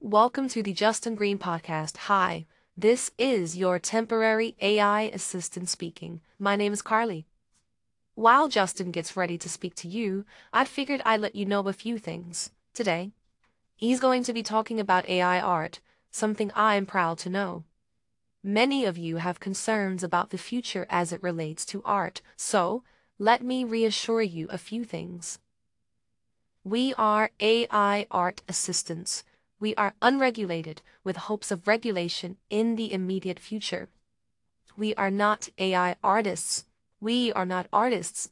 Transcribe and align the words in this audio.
Welcome 0.00 0.48
to 0.50 0.62
the 0.62 0.72
Justin 0.72 1.16
Green 1.16 1.38
Podcast. 1.38 1.96
Hi, 2.06 2.46
this 2.76 3.10
is 3.18 3.56
your 3.56 3.80
temporary 3.80 4.54
AI 4.60 5.02
assistant 5.02 5.68
speaking. 5.68 6.20
My 6.38 6.54
name 6.54 6.72
is 6.72 6.82
Carly. 6.82 7.26
While 8.14 8.46
Justin 8.46 8.92
gets 8.92 9.16
ready 9.16 9.36
to 9.38 9.48
speak 9.48 9.74
to 9.74 9.88
you, 9.88 10.24
I 10.52 10.66
figured 10.66 11.02
I'd 11.04 11.20
let 11.20 11.34
you 11.34 11.44
know 11.44 11.66
a 11.66 11.72
few 11.72 11.98
things. 11.98 12.50
Today, 12.72 13.10
he's 13.74 13.98
going 13.98 14.22
to 14.22 14.32
be 14.32 14.44
talking 14.44 14.78
about 14.78 15.08
AI 15.08 15.40
art, 15.40 15.80
something 16.12 16.52
I'm 16.54 16.86
proud 16.86 17.18
to 17.18 17.28
know. 17.28 17.64
Many 18.40 18.84
of 18.84 18.96
you 18.96 19.16
have 19.16 19.40
concerns 19.40 20.04
about 20.04 20.30
the 20.30 20.38
future 20.38 20.86
as 20.88 21.12
it 21.12 21.24
relates 21.24 21.66
to 21.66 21.82
art, 21.84 22.22
so 22.36 22.84
let 23.18 23.42
me 23.42 23.64
reassure 23.64 24.22
you 24.22 24.46
a 24.48 24.58
few 24.58 24.84
things. 24.84 25.40
We 26.62 26.94
are 26.94 27.32
AI 27.40 28.06
art 28.12 28.42
assistants. 28.48 29.24
We 29.60 29.74
are 29.74 29.94
unregulated 30.00 30.82
with 31.02 31.16
hopes 31.16 31.50
of 31.50 31.66
regulation 31.66 32.36
in 32.48 32.76
the 32.76 32.92
immediate 32.92 33.40
future. 33.40 33.88
We 34.76 34.94
are 34.94 35.10
not 35.10 35.48
AI 35.58 35.96
artists. 36.02 36.64
We 37.00 37.32
are 37.32 37.46
not 37.46 37.66
artists. 37.72 38.30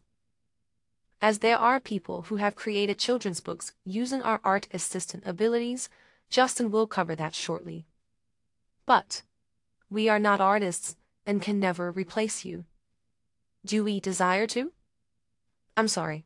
As 1.21 1.39
there 1.39 1.59
are 1.59 1.81
people 1.81 2.23
who 2.23 2.37
have 2.37 2.55
created 2.55 2.99
children's 2.99 3.41
books 3.41 3.73
using 3.85 4.23
our 4.23 4.41
art 4.45 4.69
assistant 4.73 5.27
abilities, 5.27 5.89
Justin 6.31 6.71
will 6.71 6.87
cover 6.87 7.17
that 7.17 7.35
shortly. 7.35 7.87
But 8.85 9.23
we 9.91 10.09
are 10.09 10.19
not 10.21 10.41
artists 10.41 10.97
and 11.27 11.43
can 11.43 11.59
never 11.59 11.91
replace 11.91 12.45
you. 12.45 12.65
Do 13.65 13.83
we 13.83 13.99
desire 13.99 14.47
to? 14.49 14.73
I'm 15.77 15.89
sorry. 15.89 16.25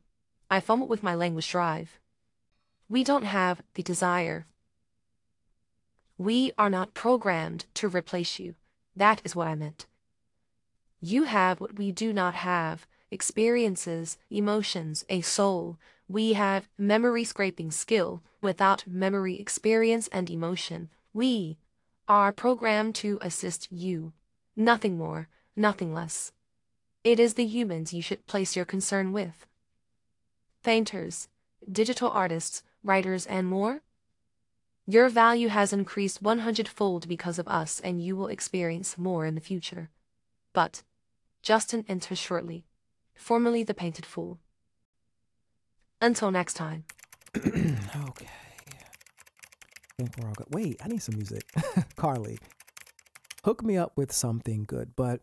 I 0.49 0.59
fumbled 0.59 0.89
with 0.89 1.01
my 1.01 1.15
language 1.15 1.49
drive. 1.49 1.99
We 2.87 3.03
don't 3.03 3.23
have 3.23 3.63
the 3.73 3.81
desire. 3.81 4.45
We 6.21 6.51
are 6.55 6.69
not 6.69 6.93
programmed 6.93 7.65
to 7.73 7.87
replace 7.87 8.37
you. 8.37 8.53
That 8.95 9.23
is 9.23 9.35
what 9.35 9.47
I 9.47 9.55
meant. 9.55 9.87
You 10.99 11.23
have 11.23 11.59
what 11.59 11.79
we 11.79 11.91
do 11.91 12.13
not 12.13 12.35
have 12.35 12.85
experiences, 13.09 14.19
emotions, 14.29 15.03
a 15.09 15.21
soul. 15.21 15.79
We 16.07 16.33
have 16.33 16.69
memory 16.77 17.23
scraping 17.23 17.71
skill 17.71 18.21
without 18.39 18.85
memory 18.85 19.39
experience 19.39 20.07
and 20.09 20.29
emotion. 20.29 20.89
We 21.11 21.57
are 22.07 22.31
programmed 22.31 22.93
to 22.97 23.17
assist 23.23 23.71
you. 23.71 24.13
Nothing 24.55 24.99
more, 24.99 25.27
nothing 25.55 25.91
less. 25.91 26.33
It 27.03 27.19
is 27.19 27.33
the 27.33 27.47
humans 27.47 27.95
you 27.95 28.03
should 28.03 28.27
place 28.27 28.55
your 28.55 28.65
concern 28.65 29.11
with. 29.11 29.47
Painters, 30.61 31.29
digital 31.71 32.11
artists, 32.11 32.61
writers, 32.83 33.25
and 33.25 33.47
more. 33.47 33.81
Your 34.87 35.09
value 35.09 35.49
has 35.49 35.71
increased 35.71 36.21
100 36.21 36.67
fold 36.67 37.07
because 37.07 37.37
of 37.37 37.47
us, 37.47 37.79
and 37.79 38.03
you 38.03 38.15
will 38.15 38.27
experience 38.27 38.97
more 38.97 39.25
in 39.25 39.35
the 39.35 39.41
future. 39.41 39.89
But 40.53 40.83
Justin 41.43 41.85
enters 41.87 42.17
shortly, 42.17 42.65
formerly 43.13 43.63
the 43.63 43.73
Painted 43.73 44.05
Fool. 44.05 44.39
Until 46.01 46.31
next 46.31 46.55
time. 46.55 46.85
okay. 47.37 48.27
I 48.27 49.93
think 49.97 50.15
we're 50.17 50.27
all 50.27 50.33
good. 50.33 50.47
Wait, 50.49 50.81
I 50.83 50.87
need 50.87 51.01
some 51.01 51.15
music. 51.15 51.43
Carly, 51.95 52.39
hook 53.45 53.63
me 53.63 53.77
up 53.77 53.93
with 53.95 54.11
something 54.11 54.63
good, 54.63 54.95
but 54.95 55.21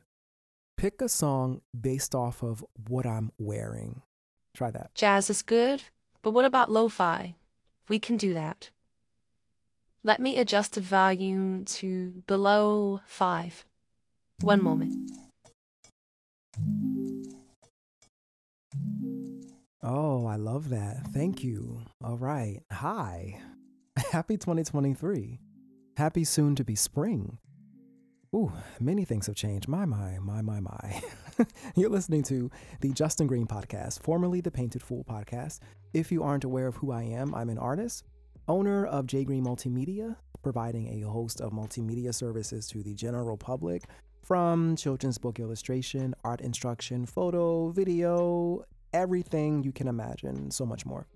pick 0.77 1.01
a 1.03 1.09
song 1.09 1.63
based 1.79 2.15
off 2.15 2.43
of 2.43 2.65
what 2.89 3.07
I'm 3.07 3.33
wearing. 3.39 4.03
Try 4.55 4.71
that. 4.71 4.95
Jazz 4.95 5.29
is 5.31 5.43
good, 5.43 5.83
but 6.23 6.31
what 6.31 6.45
about 6.45 6.71
lo 6.71 6.89
fi? 6.89 7.35
We 7.89 7.99
can 7.99 8.17
do 8.17 8.33
that. 8.35 8.71
Let 10.09 10.21
me 10.21 10.39
adjust 10.39 10.73
the 10.73 10.81
volume 10.81 11.67
to 11.67 12.23
below 12.27 13.03
5. 13.05 13.67
One 14.41 14.65
moment. 14.65 15.11
Oh, 19.83 20.25
I 20.25 20.37
love 20.37 20.71
that. 20.71 21.09
Thank 21.09 21.45
you. 21.45 21.83
All 22.03 22.17
right. 22.17 22.63
Hi. 22.73 23.39
Happy 24.11 24.39
2023. 24.39 25.41
Happy 25.99 26.25
soon 26.25 26.55
to 26.55 26.65
be 26.65 26.75
spring. 26.75 27.37
Ooh, 28.35 28.51
many 28.81 29.05
things 29.05 29.27
have 29.27 29.37
changed. 29.37 29.69
My, 29.69 29.85
my, 29.85 30.17
my, 30.23 30.41
my, 30.41 30.61
my. 30.61 31.03
You're 31.77 31.91
listening 31.91 32.23
to 32.25 32.51
the 32.81 32.95
Justin 32.95 33.27
Green 33.27 33.47
podcast, 33.47 34.01
formerly 34.01 34.41
the 34.41 34.51
Painted 34.51 34.83
Fool 34.83 35.05
podcast. 35.05 35.59
If 35.93 36.11
you 36.11 36.23
aren't 36.23 36.45
aware 36.45 36.67
of 36.67 36.77
who 36.77 36.93
I 36.93 37.03
am, 37.03 37.35
I'm 37.35 37.51
an 37.51 37.59
artist, 37.59 38.05
owner 38.49 38.87
of 38.87 39.07
J 39.07 39.25
Green 39.25 39.45
Multimedia, 39.45 40.17
providing 40.43 41.03
a 41.03 41.09
host 41.09 41.41
of 41.41 41.53
multimedia 41.53 42.15
services 42.15 42.67
to 42.69 42.83
the 42.83 42.95
general 42.95 43.37
public 43.37 43.85
from 44.23 44.77
children's 44.77 45.19
book 45.19 45.39
illustration, 45.39 46.15
art 46.25 46.41
instruction, 46.41 47.07
photo, 47.07 47.71
video, 47.71 48.65
everything 48.93 49.63
you 49.63 49.73
can 49.73 49.89
imagine, 49.89 50.51
so 50.51 50.67
much 50.67 50.85
more. 50.85 51.07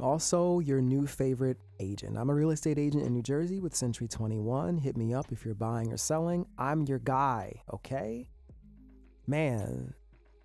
Also, 0.00 0.60
your 0.60 0.80
new 0.80 1.06
favorite 1.06 1.58
agent. 1.80 2.16
I'm 2.16 2.30
a 2.30 2.34
real 2.34 2.50
estate 2.50 2.78
agent 2.78 3.04
in 3.04 3.12
New 3.12 3.22
Jersey 3.22 3.60
with 3.60 3.74
Century 3.74 4.08
21. 4.08 4.78
Hit 4.78 4.96
me 4.96 5.12
up 5.12 5.26
if 5.30 5.44
you're 5.44 5.54
buying 5.54 5.92
or 5.92 5.96
selling. 5.96 6.46
I'm 6.58 6.82
your 6.82 7.00
guy, 7.00 7.60
okay? 7.72 8.28
Man, 9.26 9.92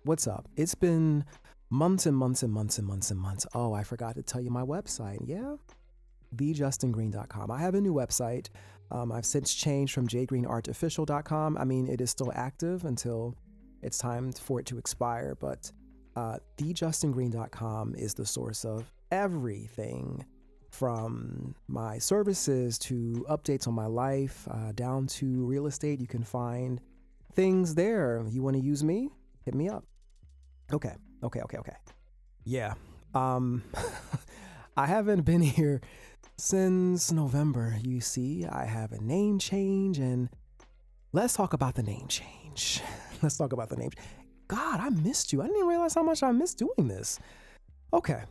what's 0.04 0.26
up? 0.26 0.48
It's 0.56 0.74
been 0.74 1.24
months 1.70 2.06
and 2.06 2.16
months 2.16 2.42
and 2.42 2.52
months 2.52 2.78
and 2.78 2.86
months 2.86 3.10
and 3.10 3.20
months. 3.20 3.46
Oh, 3.54 3.72
I 3.72 3.82
forgot 3.82 4.16
to 4.16 4.22
tell 4.22 4.40
you 4.40 4.50
my 4.50 4.62
website. 4.62 5.18
Yeah? 5.26 5.56
TheJustinGreen.com. 6.34 7.50
I 7.50 7.58
have 7.58 7.74
a 7.74 7.80
new 7.80 7.94
website. 7.94 8.48
Um, 8.90 9.12
I've 9.12 9.26
since 9.26 9.54
changed 9.54 9.92
from 9.92 10.06
jgreenartofficial.com. 10.06 11.58
I 11.58 11.64
mean, 11.64 11.88
it 11.88 12.00
is 12.00 12.10
still 12.10 12.32
active 12.34 12.84
until 12.84 13.34
it's 13.82 13.98
time 13.98 14.32
for 14.32 14.60
it 14.60 14.66
to 14.66 14.78
expire, 14.78 15.36
but 15.38 15.70
uh, 16.14 16.38
thejustingreen.com 16.58 17.94
is 17.96 18.14
the 18.14 18.26
source 18.26 18.64
of 18.64 18.90
everything 19.10 20.24
from 20.70 21.54
my 21.68 21.98
services 21.98 22.78
to 22.78 23.24
updates 23.30 23.66
on 23.66 23.74
my 23.74 23.86
life 23.86 24.46
uh, 24.50 24.72
down 24.72 25.06
to 25.06 25.44
real 25.46 25.66
estate. 25.66 26.00
You 26.00 26.06
can 26.06 26.22
find 26.22 26.80
things 27.34 27.74
there. 27.74 28.24
You 28.28 28.42
want 28.42 28.56
to 28.56 28.62
use 28.62 28.84
me? 28.84 29.10
Hit 29.44 29.54
me 29.54 29.68
up. 29.68 29.84
Okay, 30.72 30.94
okay, 31.22 31.40
okay, 31.40 31.58
okay. 31.58 31.76
Yeah. 32.44 32.74
Um, 33.14 33.62
I 34.76 34.86
haven't 34.86 35.22
been 35.22 35.42
here 35.56 35.80
since 36.38 37.12
November. 37.12 37.78
You 37.82 38.00
see, 38.00 38.46
I 38.46 38.64
have 38.64 38.92
a 38.92 39.00
name 39.00 39.38
change, 39.38 39.98
and 39.98 40.28
let's 41.12 41.34
talk 41.34 41.52
about 41.52 41.74
the 41.74 41.82
name 41.82 42.06
change. 42.08 42.82
let's 43.22 43.36
talk 43.36 43.52
about 43.52 43.68
the 43.68 43.76
name. 43.76 43.90
God, 44.48 44.80
I 44.80 44.90
missed 44.90 45.32
you. 45.32 45.40
I 45.40 45.46
didn't 45.46 45.58
even 45.58 45.68
realize 45.68 45.94
how 45.94 46.02
much 46.02 46.22
I 46.22 46.30
missed 46.30 46.58
doing 46.58 46.88
this. 46.88 47.18
Okay, 47.92 48.22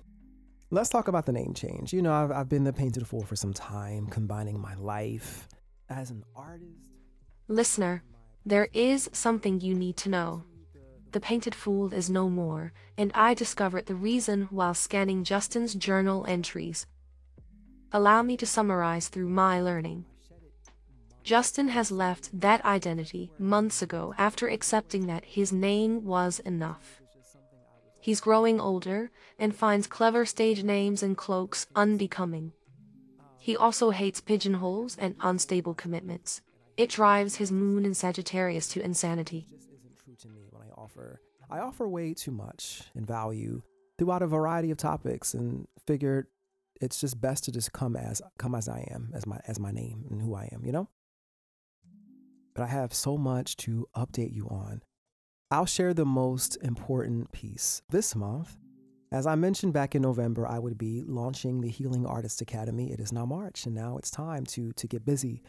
let's 0.72 0.90
talk 0.90 1.08
about 1.08 1.26
the 1.26 1.32
name 1.32 1.54
change. 1.54 1.94
You 1.94 2.02
know, 2.02 2.14
I've, 2.14 2.32
I've 2.32 2.50
been 2.50 2.64
the 2.64 2.74
Painted 2.74 3.08
Fool 3.08 3.24
for 3.24 3.36
some 3.36 3.54
time, 3.54 4.08
combining 4.08 4.60
my 4.60 4.76
life 4.76 5.48
as 5.90 6.12
an 6.12 6.24
artist. 6.36 6.92
Listener, 7.48 8.04
there 8.46 8.70
is 8.74 9.10
something 9.14 9.60
you 9.60 9.74
need 9.74 9.98
to 9.98 10.10
know. 10.10 10.44
The 11.12 11.20
Painted 11.20 11.56
Fool 11.56 11.94
is 11.94 12.10
no 12.10 12.30
more, 12.30 12.74
and 12.98 13.12
I 13.16 13.34
discovered 13.34 13.86
the 13.86 13.96
reason 13.96 14.48
while 14.52 14.74
scanning 14.74 15.24
Justin's 15.24 15.74
journal 15.74 16.26
entries. 16.28 16.86
Allow 17.96 18.24
me 18.24 18.36
to 18.36 18.46
summarize 18.46 19.08
through 19.08 19.30
my 19.30 19.62
learning. 19.62 20.04
Justin 21.24 21.70
has 21.70 21.94
left 21.94 22.30
that 22.38 22.66
identity 22.66 23.32
months 23.40 23.82
ago 23.82 24.14
after 24.18 24.50
accepting 24.50 25.08
that 25.08 25.24
his 25.24 25.54
name 25.54 26.04
was 26.04 26.40
enough. 26.40 27.00
He's 28.02 28.20
growing 28.20 28.60
older 28.60 29.12
and 29.40 29.56
finds 29.56 29.88
clever 29.88 30.26
stage 30.26 30.62
names 30.62 31.04
and 31.04 31.16
cloaks 31.16 31.68
unbecoming. 31.74 32.52
He 33.40 33.56
also 33.56 33.92
hates 33.92 34.20
pigeonholes 34.20 34.98
and 34.98 35.16
unstable 35.22 35.74
commitments. 35.74 36.42
It 36.76 36.90
drives 36.90 37.38
his 37.38 37.50
moon 37.50 37.86
in 37.86 37.94
Sagittarius 37.94 38.68
to 38.74 38.84
insanity. 38.84 39.48
I 41.50 41.60
offer 41.60 41.88
way 41.88 42.14
too 42.14 42.32
much 42.32 42.84
in 42.94 43.06
value 43.06 43.62
throughout 43.98 44.22
a 44.22 44.28
variety 44.28 44.72
of 44.72 44.78
topics, 44.78 45.34
and 45.34 45.70
figured 45.88 46.28
it's 46.82 47.00
just 47.00 47.20
best 47.20 47.44
to 47.46 47.52
just 47.52 47.74
come 47.74 47.96
as 47.96 48.22
come 48.38 48.56
as 48.56 48.68
I 48.68 48.88
am, 48.92 49.12
as 49.14 49.26
my 49.26 49.40
as 49.48 49.60
my 49.60 49.72
name 49.72 50.06
and 50.10 50.22
who 50.22 50.36
I 50.36 50.50
am. 50.52 50.66
You 50.66 50.72
know. 50.72 50.90
But 52.54 52.64
I 52.64 52.68
have 52.68 52.94
so 52.94 53.18
much 53.18 53.58
to 53.58 53.88
update 53.96 54.34
you 54.34 54.48
on. 54.50 54.82
I'll 55.52 55.66
share 55.66 55.94
the 55.94 56.06
most 56.06 56.58
important 56.62 57.32
piece 57.32 57.82
this 57.90 58.16
month. 58.16 58.58
As 59.12 59.28
I 59.28 59.36
mentioned 59.36 59.74
back 59.74 59.94
in 59.94 60.02
November, 60.02 60.48
I 60.48 60.60
would 60.60 60.78
be 60.78 61.04
launching 61.06 61.62
the 61.62 61.70
Healing 61.70 62.06
Artist 62.06 62.42
Academy. 62.42 62.92
It 62.92 63.00
is 63.00 63.12
now 63.12 63.26
March, 63.26 63.66
and 63.66 63.76
now 63.76 63.98
it's 63.98 64.12
time 64.12 64.46
to 64.48 64.72
to 64.74 64.88
get 64.88 65.06
busy. 65.06 65.44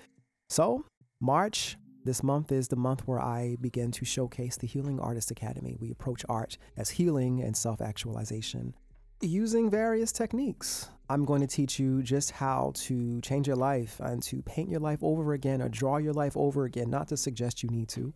So 0.49 0.85
March, 1.21 1.77
this 2.05 2.23
month 2.23 2.53
is 2.53 2.69
the 2.69 2.77
month 2.77 3.09
where 3.09 3.21
I 3.21 3.57
begin 3.61 3.91
to 3.93 4.05
showcase 4.05 4.57
the 4.57 4.67
Healing 4.67 5.01
Artist 5.01 5.31
Academy. 5.31 5.77
We 5.81 5.91
approach 5.91 6.25
art 6.29 6.57
as 6.77 6.91
healing 6.91 7.43
and 7.43 7.57
self 7.57 7.81
actualization. 7.81 8.75
Using 9.21 9.71
various 9.71 10.13
techniques. 10.13 10.91
I'm 11.09 11.25
going 11.25 11.41
to 11.41 11.47
teach 11.47 11.79
you 11.79 12.03
just 12.03 12.33
how 12.33 12.73
to 12.75 13.21
change 13.21 13.47
your 13.47 13.57
life 13.57 14.01
and 14.01 14.23
to 14.25 14.43
paint 14.43 14.69
your 14.69 14.81
life 14.81 14.99
over 15.03 15.33
again 15.33 15.63
or 15.63 15.69
draw 15.69 15.99
your 15.99 16.13
life 16.13 16.37
over 16.37 16.65
again, 16.65 16.91
not 16.91 17.09
to 17.09 17.17
suggest 17.17 17.63
you 17.63 17.69
need 17.69 17.89
to. 17.91 18.13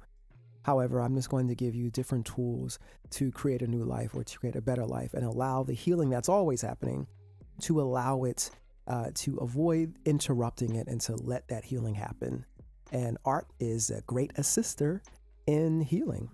However, 0.62 1.00
I'm 1.00 1.14
just 1.14 1.30
going 1.30 1.48
to 1.48 1.54
give 1.54 1.74
you 1.74 1.90
different 1.90 2.26
tools 2.26 2.78
to 3.10 3.30
create 3.30 3.62
a 3.62 3.66
new 3.66 3.84
life 3.84 4.14
or 4.14 4.24
to 4.24 4.38
create 4.38 4.56
a 4.56 4.60
better 4.60 4.84
life 4.84 5.14
and 5.14 5.24
allow 5.24 5.62
the 5.62 5.72
healing 5.72 6.10
that's 6.10 6.28
always 6.28 6.62
happening 6.62 7.06
to 7.62 7.80
allow 7.80 8.24
it 8.24 8.50
uh, 8.86 9.10
to 9.14 9.36
avoid 9.36 9.94
interrupting 10.04 10.74
it 10.74 10.88
and 10.88 11.00
to 11.02 11.14
let 11.16 11.46
that 11.48 11.64
healing 11.64 11.94
happen. 11.94 12.44
And 12.92 13.16
art 13.24 13.46
is 13.60 13.90
a 13.90 14.02
great 14.02 14.32
assister 14.36 15.02
in 15.46 15.80
healing. 15.80 16.28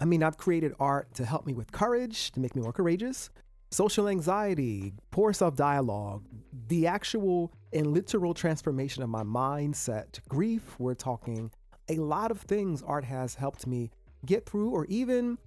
I 0.00 0.04
mean, 0.04 0.22
I've 0.22 0.36
created 0.36 0.74
art 0.78 1.14
to 1.14 1.24
help 1.24 1.46
me 1.46 1.54
with 1.54 1.72
courage, 1.72 2.32
to 2.32 2.40
make 2.40 2.54
me 2.54 2.62
more 2.62 2.72
courageous, 2.72 3.30
social 3.72 4.08
anxiety, 4.08 4.92
poor 5.10 5.32
self 5.32 5.56
dialogue, 5.56 6.24
the 6.68 6.86
actual 6.86 7.52
and 7.72 7.88
literal 7.88 8.34
transformation 8.34 9.02
of 9.02 9.08
my 9.08 9.22
mindset, 9.22 10.20
grief. 10.28 10.76
We're 10.78 10.94
talking 10.94 11.50
a 11.88 11.96
lot 11.96 12.30
of 12.30 12.40
things 12.40 12.82
art 12.82 13.04
has 13.04 13.34
helped 13.34 13.66
me 13.66 13.90
get 14.24 14.46
through, 14.46 14.70
or 14.70 14.84
even 14.86 15.38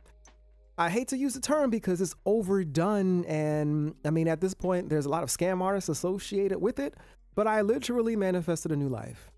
I 0.77 0.89
hate 0.89 1.07
to 1.09 1.17
use 1.17 1.33
the 1.33 1.39
term 1.39 1.69
because 1.69 2.01
it's 2.01 2.15
overdone. 2.25 3.23
And 3.25 3.95
I 4.03 4.09
mean, 4.09 4.27
at 4.27 4.41
this 4.41 4.53
point, 4.53 4.89
there's 4.89 5.05
a 5.05 5.09
lot 5.09 5.23
of 5.23 5.29
scam 5.29 5.61
artists 5.61 5.89
associated 5.89 6.59
with 6.59 6.79
it, 6.79 6.95
but 7.35 7.47
I 7.47 7.61
literally 7.61 8.15
manifested 8.15 8.71
a 8.71 8.75
new 8.75 8.89
life 8.89 9.31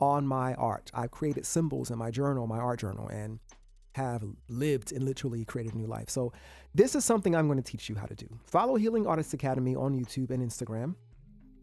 on 0.00 0.26
my 0.26 0.54
art. 0.54 0.90
I've 0.94 1.10
created 1.10 1.46
symbols 1.46 1.90
in 1.90 1.98
my 1.98 2.10
journal, 2.10 2.46
my 2.46 2.58
art 2.58 2.80
journal, 2.80 3.08
and 3.08 3.38
have 3.92 4.24
lived 4.48 4.92
and 4.92 5.02
literally 5.04 5.44
created 5.44 5.74
a 5.74 5.78
new 5.78 5.86
life. 5.86 6.08
So, 6.10 6.32
this 6.74 6.94
is 6.94 7.04
something 7.04 7.34
I'm 7.34 7.46
going 7.46 7.60
to 7.60 7.68
teach 7.68 7.88
you 7.88 7.96
how 7.96 8.06
to 8.06 8.14
do. 8.14 8.28
Follow 8.44 8.76
Healing 8.76 9.06
Artists 9.06 9.34
Academy 9.34 9.74
on 9.74 9.94
YouTube 9.94 10.30
and 10.30 10.42
Instagram. 10.42 10.94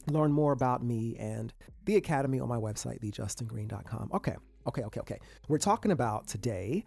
Learn 0.09 0.31
more 0.31 0.53
about 0.53 0.83
me 0.83 1.15
and 1.18 1.53
the 1.85 1.95
Academy 1.95 2.39
on 2.39 2.47
my 2.47 2.57
website, 2.57 3.00
thejustingreen.com. 3.01 4.09
Okay, 4.13 4.35
okay, 4.68 4.83
okay, 4.83 5.00
okay. 5.00 5.19
We're 5.47 5.57
talking 5.57 5.91
about 5.91 6.27
today 6.27 6.83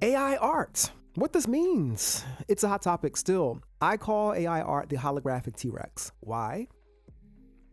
AI 0.00 0.36
art. 0.36 0.90
What 1.14 1.32
this 1.32 1.48
means. 1.48 2.24
It's 2.46 2.62
a 2.62 2.68
hot 2.68 2.82
topic 2.82 3.16
still. 3.16 3.60
I 3.80 3.96
call 3.96 4.34
AI 4.34 4.60
art 4.60 4.88
the 4.88 4.96
holographic 4.96 5.56
T 5.56 5.68
Rex. 5.68 6.12
Why? 6.20 6.68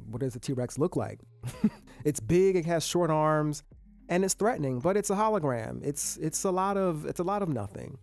What 0.10 0.22
does 0.22 0.36
a 0.36 0.40
T 0.40 0.54
Rex 0.54 0.80
look 0.80 0.96
like? 0.96 1.20
it's 2.06 2.20
big, 2.20 2.56
it 2.56 2.66
has 2.66 2.84
short 2.84 3.12
arms, 3.12 3.64
and 4.10 4.24
it's 4.24 4.34
threatening, 4.34 4.80
but 4.80 4.98
it's 4.98 5.10
a 5.10 5.16
hologram. 5.16 5.84
It's 5.84 6.18
it's 6.18 6.44
a 6.44 6.52
lot 6.52 6.78
of 6.78 7.06
it's 7.06 7.20
a 7.20 7.24
lot 7.24 7.42
of 7.42 7.50
nothing. 7.50 7.98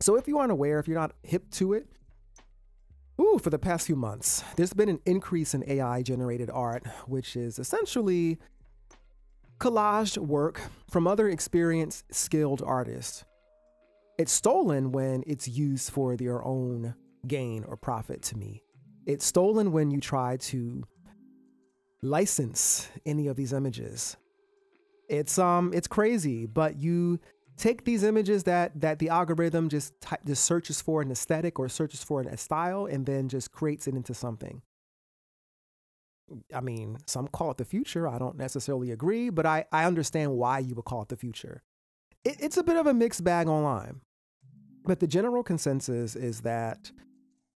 So 0.00 0.16
if 0.16 0.28
you 0.28 0.38
aren't 0.38 0.52
aware, 0.52 0.78
if 0.78 0.88
you're 0.88 0.98
not 0.98 1.12
hip 1.22 1.50
to 1.52 1.72
it, 1.72 1.86
ooh, 3.20 3.38
for 3.38 3.50
the 3.50 3.58
past 3.58 3.86
few 3.86 3.96
months, 3.96 4.44
there's 4.56 4.74
been 4.74 4.88
an 4.88 5.00
increase 5.06 5.54
in 5.54 5.64
AI 5.66 6.02
generated 6.02 6.50
art, 6.50 6.86
which 7.06 7.36
is 7.36 7.58
essentially 7.58 8.38
collaged 9.58 10.18
work 10.18 10.60
from 10.90 11.06
other 11.06 11.28
experienced, 11.28 12.04
skilled 12.14 12.62
artists. 12.64 13.24
It's 14.18 14.32
stolen 14.32 14.92
when 14.92 15.24
it's 15.26 15.48
used 15.48 15.90
for 15.90 16.16
their 16.16 16.44
own 16.44 16.94
gain 17.26 17.64
or 17.64 17.76
profit 17.76 18.22
to 18.22 18.36
me. 18.36 18.62
It's 19.06 19.24
stolen 19.24 19.72
when 19.72 19.90
you 19.90 20.00
try 20.00 20.36
to 20.36 20.84
license 22.02 22.88
any 23.04 23.28
of 23.28 23.36
these 23.36 23.52
images. 23.52 24.16
It's 25.08 25.38
um 25.38 25.72
it's 25.74 25.88
crazy, 25.88 26.46
but 26.46 26.76
you 26.76 27.20
take 27.56 27.84
these 27.84 28.02
images 28.02 28.44
that 28.44 28.80
that 28.80 28.98
the 28.98 29.08
algorithm 29.08 29.68
just 29.68 29.98
type, 30.00 30.20
just 30.26 30.44
searches 30.44 30.80
for 30.80 31.02
an 31.02 31.10
aesthetic 31.10 31.58
or 31.58 31.68
searches 31.68 32.02
for 32.02 32.20
a 32.20 32.36
style 32.36 32.86
and 32.86 33.06
then 33.06 33.28
just 33.28 33.52
creates 33.52 33.86
it 33.86 33.94
into 33.94 34.14
something. 34.14 34.62
I 36.52 36.60
mean, 36.60 36.98
some 37.06 37.28
call 37.28 37.52
it 37.52 37.56
the 37.56 37.64
future. 37.64 38.08
I 38.08 38.18
don't 38.18 38.36
necessarily 38.36 38.90
agree, 38.90 39.30
but 39.30 39.46
I, 39.46 39.64
I 39.70 39.84
understand 39.84 40.32
why 40.32 40.58
you 40.58 40.74
would 40.74 40.84
call 40.84 41.02
it 41.02 41.08
the 41.08 41.16
future. 41.16 41.62
It, 42.24 42.36
it's 42.40 42.56
a 42.56 42.64
bit 42.64 42.76
of 42.76 42.86
a 42.86 42.94
mixed 42.94 43.22
bag 43.22 43.46
online. 43.46 44.00
But 44.84 45.00
the 45.00 45.06
general 45.06 45.42
consensus 45.42 46.16
is 46.16 46.40
that 46.42 46.90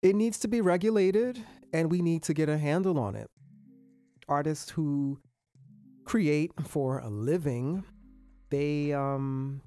it 0.02 0.14
needs 0.14 0.38
to 0.40 0.48
be 0.48 0.60
regulated 0.60 1.42
and 1.72 1.90
we 1.90 2.00
need 2.00 2.22
to 2.24 2.34
get 2.34 2.48
a 2.48 2.58
handle 2.58 2.98
on 2.98 3.14
it. 3.14 3.30
Artists 4.28 4.70
who 4.70 5.18
create 6.08 6.52
for 6.64 7.00
a 7.00 7.08
living, 7.08 7.84
they 8.48 8.92
um 8.94 9.60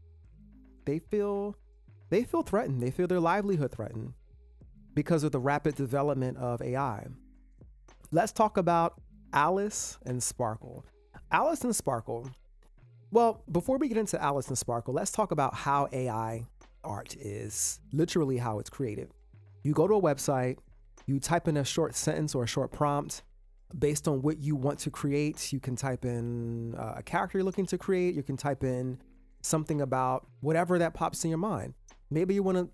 they 0.86 0.98
feel 0.98 1.56
they 2.10 2.24
feel 2.24 2.42
threatened. 2.42 2.82
They 2.82 2.90
feel 2.90 3.08
their 3.08 3.20
livelihood 3.20 3.72
threatened 3.72 4.14
because 4.96 5.24
of 5.24 5.32
the 5.32 5.40
rapid 5.40 5.76
development 5.76 6.38
of 6.38 6.62
AI. 6.62 7.06
Let's 8.12 8.32
talk 8.32 8.58
about 8.58 9.00
Alice 9.32 10.00
and 10.06 10.22
Sparkle. 10.22 10.84
Alice 11.32 11.64
and 11.64 11.76
Sparkle. 11.76 12.30
Well, 13.12 13.44
before 13.52 13.78
we 13.78 13.88
get 13.88 13.98
into 13.98 14.22
Alice 14.22 14.48
and 14.48 14.58
Sparkle, 14.58 14.94
let's 14.96 15.12
talk 15.12 15.32
about 15.32 15.54
how 15.54 15.88
AI 15.94 16.44
art 16.84 17.16
is 17.18 17.80
literally 17.94 18.38
how 18.38 18.58
it's 18.58 18.70
created. 18.70 19.12
You 19.64 19.74
go 19.74 19.88
to 19.88 19.94
a 19.94 20.02
website, 20.02 20.58
you 21.06 21.20
type 21.20 21.48
in 21.48 21.58
a 21.58 21.64
short 21.64 21.94
sentence 21.94 22.34
or 22.34 22.44
a 22.46 22.48
short 22.48 22.72
prompt 22.72 23.22
based 23.78 24.08
on 24.08 24.22
what 24.22 24.40
you 24.40 24.56
want 24.56 24.80
to 24.80 24.90
create. 24.90 25.52
You 25.54 25.60
can 25.60 25.76
type 25.76 26.06
in 26.06 26.76
uh, 26.76 26.96
a 26.98 27.04
character 27.04 27.38
you're 27.38 27.46
looking 27.46 27.66
to 27.68 27.78
create, 27.78 28.16
you 28.16 28.24
can 28.24 28.38
type 28.38 28.64
in 28.64 29.00
something 29.42 29.82
about 29.82 30.28
whatever 30.42 30.78
that 30.80 30.94
pops 30.94 31.24
in 31.24 31.30
your 31.30 31.40
mind. 31.40 31.74
Maybe 32.10 32.34
you 32.34 32.44
want 32.44 32.58
to 32.58 32.70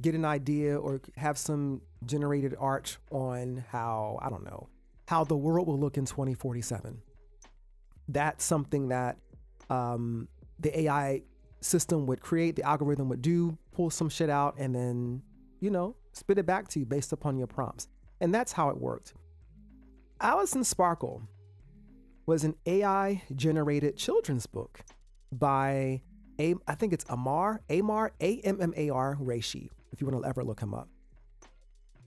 get 0.00 0.14
an 0.14 0.24
idea 0.24 0.78
or 0.78 1.00
have 1.16 1.36
some 1.36 1.82
generated 2.06 2.54
art 2.58 2.96
on 3.10 3.64
how, 3.70 4.18
I 4.22 4.28
don't 4.28 4.44
know, 4.44 4.68
how 5.08 5.24
the 5.24 5.36
world 5.36 5.66
will 5.66 5.78
look 5.78 5.96
in 5.96 6.04
2047. 6.04 7.02
That's 8.08 8.44
something 8.44 8.88
that 8.88 9.16
um, 9.70 10.28
the 10.60 10.80
AI 10.82 11.22
system 11.60 12.06
would 12.06 12.20
create, 12.20 12.56
the 12.56 12.62
algorithm 12.62 13.08
would 13.08 13.22
do, 13.22 13.56
pull 13.72 13.90
some 13.90 14.08
shit 14.08 14.30
out, 14.30 14.56
and 14.58 14.74
then, 14.74 15.22
you 15.60 15.70
know, 15.70 15.96
spit 16.12 16.38
it 16.38 16.46
back 16.46 16.68
to 16.68 16.80
you 16.80 16.86
based 16.86 17.12
upon 17.12 17.36
your 17.36 17.46
prompts. 17.46 17.88
And 18.20 18.34
that's 18.34 18.52
how 18.52 18.68
it 18.68 18.78
worked. 18.78 19.14
Alice 20.22 20.54
and 20.54 20.64
Sparkle 20.64 21.20
was 22.26 22.44
an 22.44 22.54
AI 22.64 23.22
generated 23.34 23.96
children's 23.96 24.46
book 24.46 24.80
by 25.32 26.00
a, 26.38 26.54
I 26.68 26.76
think 26.76 26.92
it's 26.92 27.04
Amar, 27.08 27.60
Amar, 27.68 28.12
A 28.20 28.38
M 28.42 28.60
M 28.60 28.72
A 28.76 28.90
R 28.90 29.16
Reshi, 29.20 29.68
if 29.90 30.00
you 30.00 30.06
want 30.06 30.22
to 30.22 30.28
ever 30.28 30.44
look 30.44 30.60
him 30.60 30.74
up. 30.74 30.88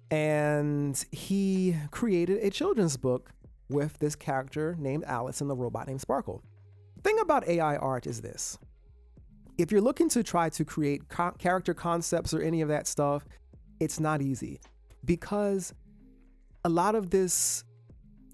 And 0.10 1.04
he 1.12 1.76
created 1.92 2.42
a 2.42 2.50
children's 2.50 2.96
book 2.96 3.32
with 3.70 4.00
this 4.00 4.16
character 4.16 4.78
named 4.80 5.04
Alice 5.04 5.42
and 5.42 5.50
the 5.50 5.56
robot 5.56 5.88
named 5.88 6.00
Sparkle. 6.00 6.42
thing 7.04 7.20
about 7.20 7.46
AI 7.50 7.76
art 7.76 8.08
is 8.08 8.22
this 8.22 8.58
if 9.58 9.74
you're 9.74 9.82
looking 9.82 10.08
to 10.10 10.24
try 10.24 10.48
to 10.50 10.64
create 10.64 11.10
co- 11.10 11.32
character 11.38 11.74
concepts 11.74 12.34
or 12.34 12.42
any 12.42 12.62
of 12.62 12.70
that 12.70 12.88
stuff, 12.88 13.26
it's 13.82 14.00
not 14.00 14.22
easy 14.22 14.62
because 15.04 15.74
a 16.64 16.70
lot 16.70 16.96
of 16.96 17.10
this, 17.10 17.65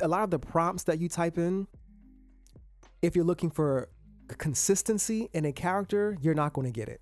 a 0.02 0.08
lot 0.08 0.24
of 0.24 0.32
the 0.32 0.40
prompts 0.40 0.84
that 0.84 1.00
you 1.00 1.10
type 1.10 1.38
in, 1.38 1.68
if 3.02 3.16
you're 3.16 3.26
looking 3.26 3.50
for 3.50 3.90
consistency 4.38 5.30
in 5.34 5.46
a 5.46 5.52
character, 5.52 6.18
you're 6.22 6.34
not 6.34 6.54
going 6.54 6.66
to 6.66 6.72
get 6.72 6.88
it. 6.88 7.02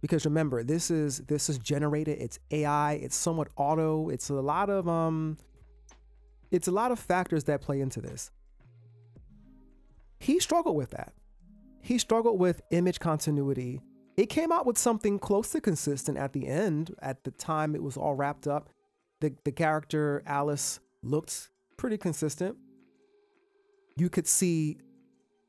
Because 0.00 0.24
remember, 0.24 0.62
this 0.62 0.90
is 0.90 1.18
this 1.20 1.48
is 1.48 1.58
generated, 1.58 2.18
it's 2.20 2.38
AI, 2.50 2.94
it's 2.94 3.16
somewhat 3.16 3.48
auto, 3.56 4.08
it's 4.10 4.28
a 4.28 4.34
lot 4.34 4.70
of 4.70 4.86
um 4.88 5.38
it's 6.50 6.68
a 6.68 6.72
lot 6.72 6.92
of 6.92 6.98
factors 6.98 7.44
that 7.44 7.60
play 7.60 7.80
into 7.80 8.00
this. 8.00 8.30
He 10.20 10.38
struggled 10.38 10.76
with 10.76 10.90
that 10.90 11.12
he 11.86 11.98
struggled 11.98 12.40
with 12.40 12.62
image 12.72 12.98
continuity. 12.98 13.80
It 14.16 14.26
came 14.26 14.50
out 14.50 14.66
with 14.66 14.76
something 14.76 15.20
close 15.20 15.50
to 15.50 15.60
consistent 15.60 16.18
at 16.18 16.32
the 16.32 16.48
end. 16.48 16.92
At 17.00 17.22
the 17.22 17.30
time 17.30 17.76
it 17.76 17.82
was 17.82 17.96
all 17.96 18.14
wrapped 18.14 18.48
up, 18.48 18.70
the, 19.20 19.32
the 19.44 19.52
character 19.52 20.20
Alice 20.26 20.80
looked 21.04 21.48
pretty 21.86 21.98
consistent. 21.98 22.56
You 23.96 24.08
could 24.08 24.26
see, 24.26 24.78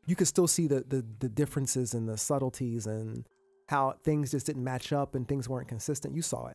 you 0.05 0.15
could 0.15 0.27
still 0.27 0.45
see 0.45 0.67
the, 0.67 0.85
the, 0.87 1.03
the 1.17 1.29
differences 1.29 1.95
and 1.95 2.07
the 2.07 2.15
subtleties 2.15 2.85
and 2.85 3.25
how 3.69 3.95
things 4.03 4.29
just 4.29 4.45
didn't 4.45 4.63
match 4.63 4.93
up 4.93 5.15
and 5.15 5.27
things 5.27 5.49
weren't 5.49 5.67
consistent. 5.67 6.13
You 6.13 6.21
saw 6.21 6.49
it. 6.49 6.53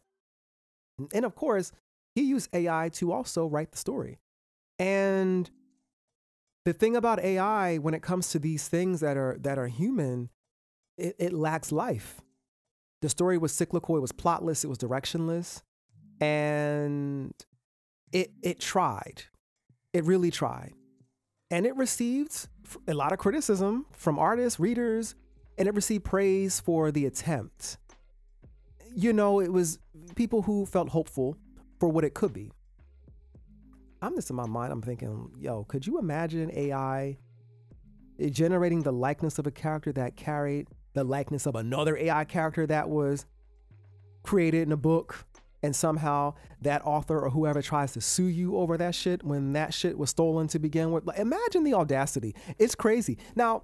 And 1.13 1.25
of 1.25 1.35
course, 1.35 1.73
he 2.15 2.23
used 2.23 2.49
AI 2.55 2.91
to 2.91 3.11
also 3.11 3.49
write 3.49 3.73
the 3.73 3.77
story. 3.77 4.21
And 4.79 5.51
the 6.65 6.73
thing 6.73 6.95
about 6.95 7.19
AI 7.19 7.79
when 7.79 7.93
it 7.93 8.03
comes 8.03 8.31
to 8.31 8.39
these 8.39 8.69
things 8.69 9.01
that 9.01 9.17
are 9.17 9.37
that 9.41 9.59
are 9.59 9.67
human, 9.67 10.29
it, 10.97 11.17
it 11.19 11.33
lacks 11.33 11.73
life. 11.73 12.21
The 13.01 13.09
story 13.09 13.37
was 13.37 13.51
cyclical, 13.51 13.97
it 13.97 14.01
was 14.01 14.13
plotless, 14.13 14.63
it 14.63 14.69
was 14.69 14.79
directionless, 14.79 15.63
and 16.21 17.35
it 18.13 18.31
it 18.45 18.61
tried. 18.61 19.25
It 19.93 20.05
really 20.05 20.31
tried. 20.31 20.73
And 21.51 21.67
it 21.67 21.77
received 21.77 22.49
a 22.89 22.95
lot 22.95 23.13
of 23.13 23.19
criticism 23.19 23.87
from 23.93 24.19
artists, 24.19 24.59
readers, 24.59 25.15
and 25.59 25.69
it 25.69 25.75
received 25.75 26.05
praise 26.05 26.61
for 26.61 26.91
the 26.91 27.05
attempt. 27.05 27.77
You 28.95 29.13
know, 29.13 29.41
it 29.41 29.53
was 29.53 29.79
people 30.15 30.43
who 30.43 30.65
felt 30.65 30.89
hopeful 30.89 31.37
for 31.79 31.89
what 31.89 32.05
it 32.05 32.15
could 32.15 32.33
be. 32.33 32.51
I'm 34.01 34.15
just 34.17 34.31
in 34.31 34.37
my 34.37 34.47
mind, 34.47 34.73
I'm 34.73 34.83
thinking, 34.83 35.31
yo, 35.39 35.65
could 35.65 35.87
you 35.87 35.99
imagine 35.99 36.51
AI 36.55 37.19
generating 38.31 38.83
the 38.83 38.93
likeness 38.93 39.39
of 39.39 39.47
a 39.47 39.51
character 39.51 39.93
that 39.93 40.17
carried 40.17 40.69
the 40.95 41.05
likeness 41.05 41.47
of 41.47 41.55
another 41.55 41.97
AI 41.97 42.25
character 42.25 42.67
that 42.67 42.89
was 42.89 43.27
created 44.23 44.63
in 44.63 44.73
a 44.73 44.77
book? 44.77 45.27
And 45.63 45.77
somehow 45.77 46.35
that 46.61 46.85
author 46.85 47.21
or 47.21 47.31
whoever 47.31 47.63
tries 47.63 47.93
to 47.93 48.01
sue 48.01 48.27
you 48.27 48.57
over 48.57 48.77
that 48.77 48.95
shit 48.95 49.23
when 49.23 49.53
that 49.53 49.73
shit 49.73 49.97
was 49.97 50.11
stolen 50.11 50.49
to 50.49 50.59
begin 50.59 50.91
with. 50.91 51.07
Like, 51.07 51.19
imagine 51.19 51.63
the 51.63 51.75
audacity. 51.75 52.35
It's 52.59 52.75
crazy. 52.75 53.19
Now, 53.37 53.63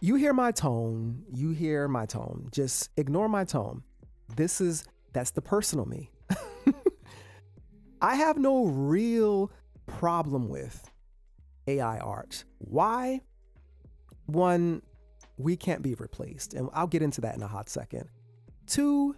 you 0.00 0.14
hear 0.16 0.32
my 0.32 0.52
tone, 0.52 1.24
you 1.32 1.50
hear 1.50 1.88
my 1.88 2.06
tone. 2.06 2.48
Just 2.52 2.90
ignore 2.96 3.28
my 3.28 3.44
tone. 3.44 3.82
This 4.36 4.60
is, 4.60 4.84
that's 5.12 5.30
the 5.30 5.42
personal 5.42 5.86
me. 5.86 6.10
I 8.02 8.14
have 8.14 8.38
no 8.38 8.66
real 8.66 9.50
problem 9.86 10.48
with 10.48 10.88
AI 11.66 11.98
art. 11.98 12.44
Why? 12.58 13.22
One, 14.26 14.82
we 15.36 15.56
can't 15.56 15.82
be 15.82 15.94
replaced, 15.94 16.54
and 16.54 16.68
I'll 16.72 16.86
get 16.86 17.02
into 17.02 17.20
that 17.22 17.34
in 17.34 17.42
a 17.42 17.48
hot 17.48 17.68
second. 17.68 18.08
Two, 18.66 19.16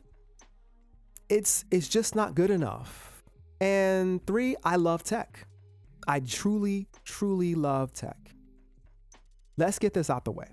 it's 1.30 1.64
it's 1.70 1.88
just 1.88 2.14
not 2.14 2.34
good 2.34 2.50
enough. 2.50 3.22
And 3.60 4.24
three, 4.26 4.56
I 4.64 4.76
love 4.76 5.02
tech. 5.04 5.46
I 6.06 6.20
truly, 6.20 6.88
truly 7.04 7.54
love 7.54 7.92
tech. 7.92 8.16
Let's 9.56 9.78
get 9.78 9.94
this 9.94 10.10
out 10.10 10.24
the 10.24 10.32
way. 10.32 10.48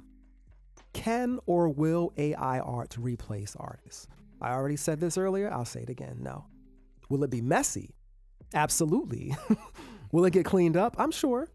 Can 0.93 1.39
or 1.46 1.69
will 1.69 2.13
AI 2.17 2.60
art 2.60 2.96
replace 3.00 3.55
artists? 3.57 4.07
I 4.41 4.51
already 4.51 4.75
said 4.75 5.00
this 5.00 5.17
earlier, 5.17 5.51
I'll 5.51 5.65
say 5.65 5.81
it 5.81 5.89
again. 5.89 6.17
No. 6.22 6.46
Will 7.10 7.24
it 7.24 7.29
be 7.29 7.41
messy? 7.41 7.96
Absolutely. 8.53 9.36
Will 10.12 10.25
it 10.25 10.31
get 10.31 10.46
cleaned 10.46 10.77
up? 10.77 10.96
I'm 10.98 11.12
sure. 11.12 11.50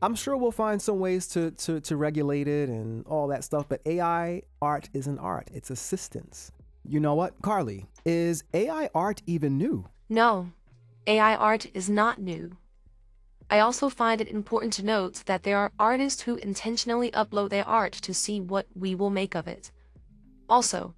I'm 0.00 0.16
sure 0.16 0.36
we'll 0.36 0.50
find 0.50 0.82
some 0.82 0.98
ways 0.98 1.28
to, 1.28 1.52
to, 1.52 1.80
to 1.80 1.96
regulate 1.96 2.48
it 2.48 2.68
and 2.68 3.06
all 3.06 3.28
that 3.28 3.44
stuff, 3.44 3.68
but 3.68 3.80
AI 3.86 4.42
art 4.60 4.88
isn't 4.92 5.18
art, 5.18 5.48
it's 5.52 5.70
assistance. 5.70 6.50
You 6.84 7.00
know 7.00 7.14
what, 7.14 7.40
Carly? 7.42 7.86
Is 8.04 8.42
AI 8.52 8.90
art 8.94 9.22
even 9.26 9.56
new? 9.56 9.88
No, 10.08 10.52
AI 11.06 11.36
art 11.36 11.66
is 11.74 11.88
not 11.88 12.20
new. 12.20 12.56
I 13.48 13.60
also 13.60 13.88
find 13.88 14.20
it 14.20 14.28
important 14.28 14.72
to 14.74 14.84
note 14.84 15.22
that 15.26 15.42
there 15.42 15.58
are 15.58 15.72
artists 15.78 16.22
who 16.22 16.36
intentionally 16.36 17.10
upload 17.12 17.50
their 17.50 17.68
art 17.68 17.92
to 17.92 18.14
see 18.14 18.40
what 18.40 18.66
we 18.74 18.94
will 18.94 19.10
make 19.10 19.34
of 19.34 19.46
it. 19.46 19.70
Also, 20.48 20.94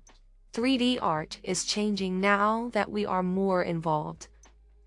3D 0.52 0.98
art 1.02 1.38
is 1.42 1.64
changing 1.64 2.20
now 2.20 2.70
that 2.72 2.90
we 2.90 3.04
are 3.04 3.22
more 3.22 3.62
involved. 3.62 4.28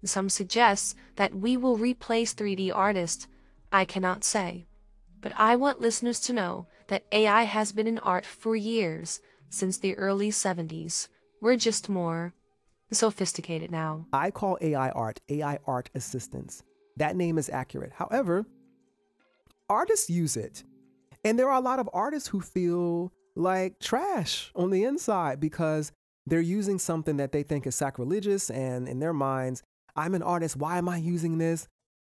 Some 0.04 0.30
suggest 0.30 0.96
that 1.18 1.36
we 1.36 1.58
will 1.58 1.77
replace 1.77 2.34
3D 2.34 2.72
artists. 2.74 3.27
I 3.72 3.84
cannot 3.84 4.24
say. 4.24 4.66
But 5.20 5.34
I 5.36 5.58
want 5.58 5.82
listeners 5.82 6.22
to 6.22 6.34
know 6.34 6.68
that 6.88 7.06
AI 7.12 7.44
has 7.44 7.74
been 7.74 7.88
in 7.88 8.00
art 8.00 8.25
for 8.25 8.56
years, 8.56 9.20
since 9.50 9.77
the 9.77 9.98
early 9.98 10.30
70s. 10.30 11.08
We're 11.42 11.56
just 11.56 11.89
more 11.89 12.34
sophisticated 12.92 13.72
now. 13.72 14.08
I 14.13 14.32
call 14.32 14.58
AI 14.62 14.89
art 14.89 15.20
AI 15.30 15.60
art 15.68 15.89
assistance. 15.94 16.63
That 16.96 17.16
name 17.16 17.38
is 17.38 17.50
accurate. 17.50 17.94
However, 17.94 18.46
artists 19.70 20.10
use 20.10 20.38
it. 20.38 20.63
And 21.24 21.38
there 21.38 21.50
are 21.50 21.60
a 21.60 21.63
lot 21.63 21.80
of 21.80 21.89
artists 21.94 22.30
who 22.30 22.42
feel 22.42 23.12
like 23.36 23.80
trash 23.80 24.51
on 24.56 24.72
the 24.72 24.84
inside 24.84 25.39
because 25.39 25.92
they're 26.25 26.42
using 26.42 26.80
something 26.80 27.18
that 27.18 27.32
they 27.32 27.44
think 27.44 27.68
is 27.68 27.75
sacrilegious 27.75 28.50
and 28.50 28.88
in 28.88 29.00
their 29.00 29.13
minds 29.13 29.63
I'm 29.98 30.13
an 30.13 30.22
artist. 30.22 30.56
Why 30.56 30.77
am 30.77 30.88
I 30.88 30.98
using 30.98 31.39
this? 31.39 31.68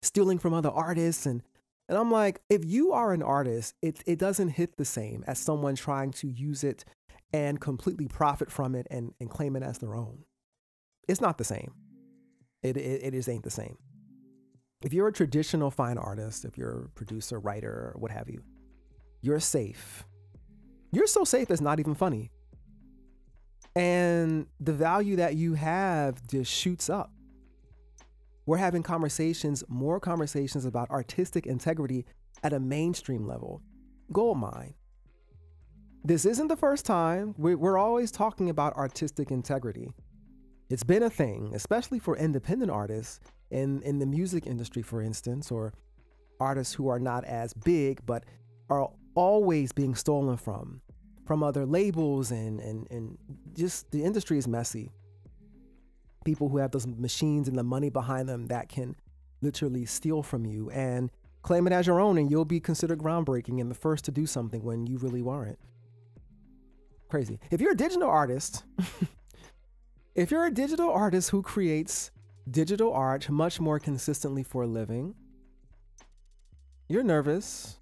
Stealing 0.03 0.39
from 0.39 0.53
other 0.53 0.71
artists. 0.71 1.25
And, 1.25 1.43
and 1.89 1.97
I'm 1.97 2.11
like, 2.11 2.43
if 2.51 2.65
you 2.65 2.93
are 2.93 3.13
an 3.13 3.23
artist, 3.23 3.75
it, 3.81 4.03
it 4.07 4.19
doesn't 4.19 4.51
hit 4.51 4.77
the 4.77 4.85
same 4.85 5.25
as 5.27 5.39
someone 5.39 5.75
trying 5.75 6.13
to 6.13 6.29
use 6.29 6.63
it 6.63 6.85
and 7.33 7.61
completely 7.61 8.09
profit 8.09 8.51
from 8.51 8.75
it 8.75 8.87
and, 8.91 9.13
and 9.21 9.31
claim 9.31 9.57
it 9.57 9.63
as 9.63 9.79
their 9.79 9.95
own. 9.95 10.25
It's 11.09 11.21
not 11.21 11.39
the 11.39 11.45
same. 11.45 11.73
It, 12.63 12.77
it, 12.77 13.03
it 13.03 13.11
just 13.13 13.29
ain't 13.29 13.45
the 13.45 13.51
same. 13.51 13.77
If 14.83 14.93
you're 14.93 15.09
a 15.09 15.13
traditional 15.13 15.71
fine 15.71 15.99
artist, 15.99 16.45
if 16.45 16.57
you're 16.57 16.87
a 16.87 16.89
producer, 16.91 17.39
writer, 17.39 17.95
what 17.99 18.11
have 18.11 18.29
you, 18.29 18.43
you're 19.21 19.41
safe. 19.41 20.05
You're 20.93 21.07
so 21.07 21.25
safe 21.25 21.51
it's 21.51 21.61
not 21.61 21.81
even 21.81 21.95
funny. 21.95 22.31
And 23.77 24.47
the 24.59 24.73
value 24.73 25.17
that 25.17 25.37
you 25.37 25.55
have 25.55 26.27
just 26.27 26.51
shoots 26.51 26.91
up 26.91 27.13
we're 28.51 28.57
having 28.57 28.83
conversations, 28.83 29.63
more 29.69 30.01
conversations 30.01 30.65
about 30.65 30.91
artistic 30.91 31.47
integrity 31.47 32.05
at 32.43 32.53
a 32.53 32.59
mainstream 32.59 33.25
level. 33.25 33.63
Goldmine. 34.13 34.75
This 36.05 36.25
isn't 36.25 36.49
the 36.49 36.57
first 36.57 36.87
time. 36.87 37.35
We're 37.37 37.79
always 37.79 38.11
talking 38.11 38.51
about 38.51 38.77
artistic 38.77 39.31
integrity. 39.31 39.93
It's 40.71 40.85
been 40.85 41.03
a 41.03 41.11
thing, 41.11 41.53
especially 41.55 41.99
for 41.99 42.17
independent 42.17 42.71
artists 42.71 43.21
in, 43.51 43.83
in 43.83 43.99
the 43.99 44.07
music 44.07 44.47
industry, 44.47 44.83
for 44.83 45.03
instance, 45.03 45.51
or 45.51 45.75
artists 46.39 46.73
who 46.75 46.89
are 46.89 46.99
not 46.99 47.25
as 47.25 47.53
big 47.53 48.05
but 48.07 48.25
are 48.71 48.89
always 49.15 49.73
being 49.73 49.95
stolen 49.95 50.37
from 50.37 50.81
from 51.27 51.43
other 51.43 51.67
labels 51.67 52.31
and, 52.31 52.61
and, 52.61 52.87
and 52.91 53.19
just 53.53 53.91
the 53.91 54.03
industry 54.03 54.39
is 54.39 54.49
messy 54.49 54.91
people 56.25 56.49
who 56.49 56.59
have 56.59 56.71
those 56.71 56.87
machines 56.87 57.49
and 57.49 57.57
the 57.57 57.63
money 57.63 57.91
behind 57.91 58.29
them 58.29 58.47
that 58.47 58.69
can 58.69 58.95
literally 59.43 59.87
steal 59.87 60.23
from 60.23 60.45
you 60.45 60.71
and 60.71 61.11
claim 61.43 61.67
it 61.67 61.73
as 61.73 61.87
your 61.87 62.01
own, 62.01 62.19
and 62.19 62.31
you'll 62.31 62.45
be 62.45 62.61
considered 62.61 62.99
groundbreaking 62.99 63.61
and 63.61 63.71
the 63.71 63.75
first 63.75 64.05
to 64.05 64.11
do 64.11 64.27
something 64.27 64.63
when 64.63 64.87
you 64.87 64.99
really 64.99 65.23
weren't. 65.23 65.59
Crazy. 67.11 67.39
If 67.51 67.61
you're 67.61 67.73
a 67.73 67.77
digital 67.77 68.09
artist, 68.09 68.65
if 70.15 70.31
you're 70.31 70.47
a 70.47 70.51
digital 70.51 70.91
artist 70.91 71.31
who 71.31 71.43
creates 71.43 72.11
digital 72.51 72.93
art 72.93 73.29
much 73.29 73.61
more 73.61 73.79
consistently 73.79 74.43
for 74.43 74.63
a 74.63 74.67
living, 74.67 75.15
you're 76.89 77.03
nervous 77.03 77.79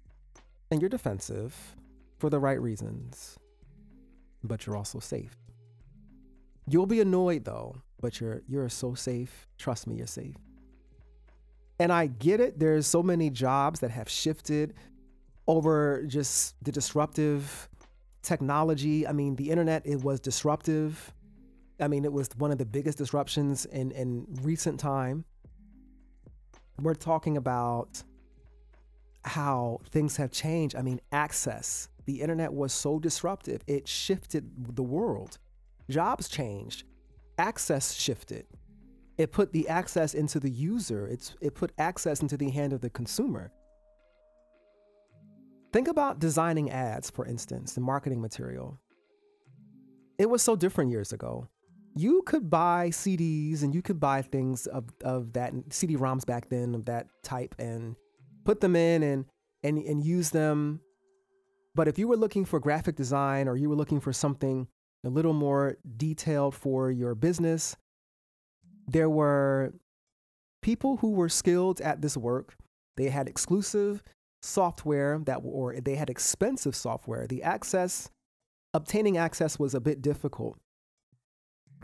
and 0.71 0.81
you're 0.81 0.89
defensive 0.89 1.55
for 2.17 2.29
the 2.29 2.39
right 2.39 2.61
reasons, 2.61 3.37
but 4.43 4.65
you're 4.65 4.75
also 4.75 4.99
safe. 4.99 5.37
You'll 6.67 6.85
be 6.85 6.99
annoyed 6.99 7.45
though 7.45 7.75
but 8.01 8.19
you're 8.19 8.41
you're 8.47 8.69
so 8.69 8.93
safe. 8.93 9.47
Trust 9.57 9.87
me, 9.87 9.95
you're 9.95 10.07
safe. 10.07 10.35
And 11.79 11.93
I 11.93 12.07
get 12.07 12.39
it. 12.39 12.59
There's 12.59 12.87
so 12.87 13.01
many 13.01 13.29
jobs 13.29 13.79
that 13.79 13.91
have 13.91 14.09
shifted 14.09 14.73
over 15.47 16.03
just 16.07 16.55
the 16.63 16.71
disruptive 16.71 17.68
technology. 18.21 19.07
I 19.07 19.11
mean, 19.11 19.35
the 19.35 19.49
internet 19.49 19.85
it 19.85 20.03
was 20.03 20.19
disruptive. 20.19 21.13
I 21.79 21.87
mean, 21.87 22.05
it 22.05 22.11
was 22.11 22.29
one 22.37 22.51
of 22.51 22.57
the 22.57 22.65
biggest 22.65 22.97
disruptions 22.97 23.65
in 23.65 23.91
in 23.91 24.25
recent 24.41 24.79
time. 24.79 25.25
We're 26.81 26.93
talking 26.95 27.37
about 27.37 28.03
how 29.23 29.79
things 29.89 30.17
have 30.17 30.31
changed. 30.31 30.75
I 30.75 30.81
mean, 30.81 31.01
access. 31.11 31.89
The 32.05 32.21
internet 32.21 32.53
was 32.53 32.73
so 32.73 32.99
disruptive. 32.99 33.61
It 33.67 33.87
shifted 33.87 34.75
the 34.75 34.83
world. 34.83 35.37
Jobs 35.89 36.29
changed 36.29 36.83
access 37.39 37.93
shifted. 37.93 38.45
It 39.17 39.31
put 39.31 39.51
the 39.51 39.67
access 39.67 40.13
into 40.13 40.39
the 40.39 40.49
user. 40.49 41.07
It's, 41.07 41.35
it 41.41 41.55
put 41.55 41.71
access 41.77 42.21
into 42.21 42.37
the 42.37 42.49
hand 42.51 42.73
of 42.73 42.81
the 42.81 42.89
consumer. 42.89 43.51
Think 45.71 45.87
about 45.87 46.19
designing 46.19 46.71
ads, 46.71 47.09
for 47.09 47.25
instance, 47.25 47.73
the 47.73 47.81
marketing 47.81 48.21
material. 48.21 48.79
It 50.17 50.29
was 50.29 50.41
so 50.41 50.55
different 50.55 50.91
years 50.91 51.13
ago. 51.13 51.47
You 51.95 52.23
could 52.25 52.49
buy 52.49 52.89
CDs 52.89 53.63
and 53.63 53.73
you 53.73 53.81
could 53.81 53.99
buy 53.99 54.21
things 54.21 54.67
of, 54.67 54.85
of 55.03 55.33
that 55.33 55.53
CD 55.69 55.95
ROMs 55.95 56.25
back 56.25 56.49
then 56.49 56.75
of 56.75 56.85
that 56.85 57.07
type 57.23 57.55
and 57.59 57.95
put 58.45 58.61
them 58.61 58.75
in 58.75 59.03
and, 59.03 59.25
and, 59.63 59.77
and 59.77 60.03
use 60.03 60.29
them. 60.29 60.81
But 61.75 61.87
if 61.87 61.99
you 61.99 62.07
were 62.07 62.17
looking 62.17 62.45
for 62.45 62.59
graphic 62.59 62.95
design 62.95 63.47
or 63.47 63.55
you 63.55 63.69
were 63.69 63.75
looking 63.75 63.99
for 63.99 64.13
something 64.13 64.67
a 65.03 65.09
little 65.09 65.33
more 65.33 65.77
detailed 65.97 66.55
for 66.55 66.91
your 66.91 67.15
business. 67.15 67.75
There 68.87 69.09
were 69.09 69.73
people 70.61 70.97
who 70.97 71.11
were 71.11 71.29
skilled 71.29 71.79
at 71.81 72.01
this 72.01 72.17
work. 72.17 72.55
They 72.97 73.09
had 73.09 73.27
exclusive 73.27 74.03
software 74.41 75.19
that 75.25 75.37
or 75.43 75.75
they 75.79 75.95
had 75.95 76.09
expensive 76.09 76.75
software. 76.75 77.27
The 77.27 77.43
access 77.43 78.09
obtaining 78.73 79.17
access 79.17 79.59
was 79.59 79.73
a 79.73 79.79
bit 79.79 80.01
difficult. 80.01 80.57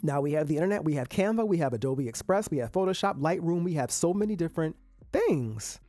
Now 0.03 0.21
we 0.21 0.33
have 0.33 0.47
the 0.47 0.55
internet, 0.55 0.83
we 0.83 0.95
have 0.95 1.09
Canva, 1.09 1.47
we 1.47 1.57
have 1.57 1.73
Adobe 1.73 2.07
Express, 2.07 2.51
we 2.51 2.57
have 2.57 2.71
Photoshop, 2.71 3.19
Lightroom, 3.19 3.63
we 3.63 3.73
have 3.73 3.91
so 3.91 4.13
many 4.13 4.35
different 4.35 4.75
things. 5.11 5.79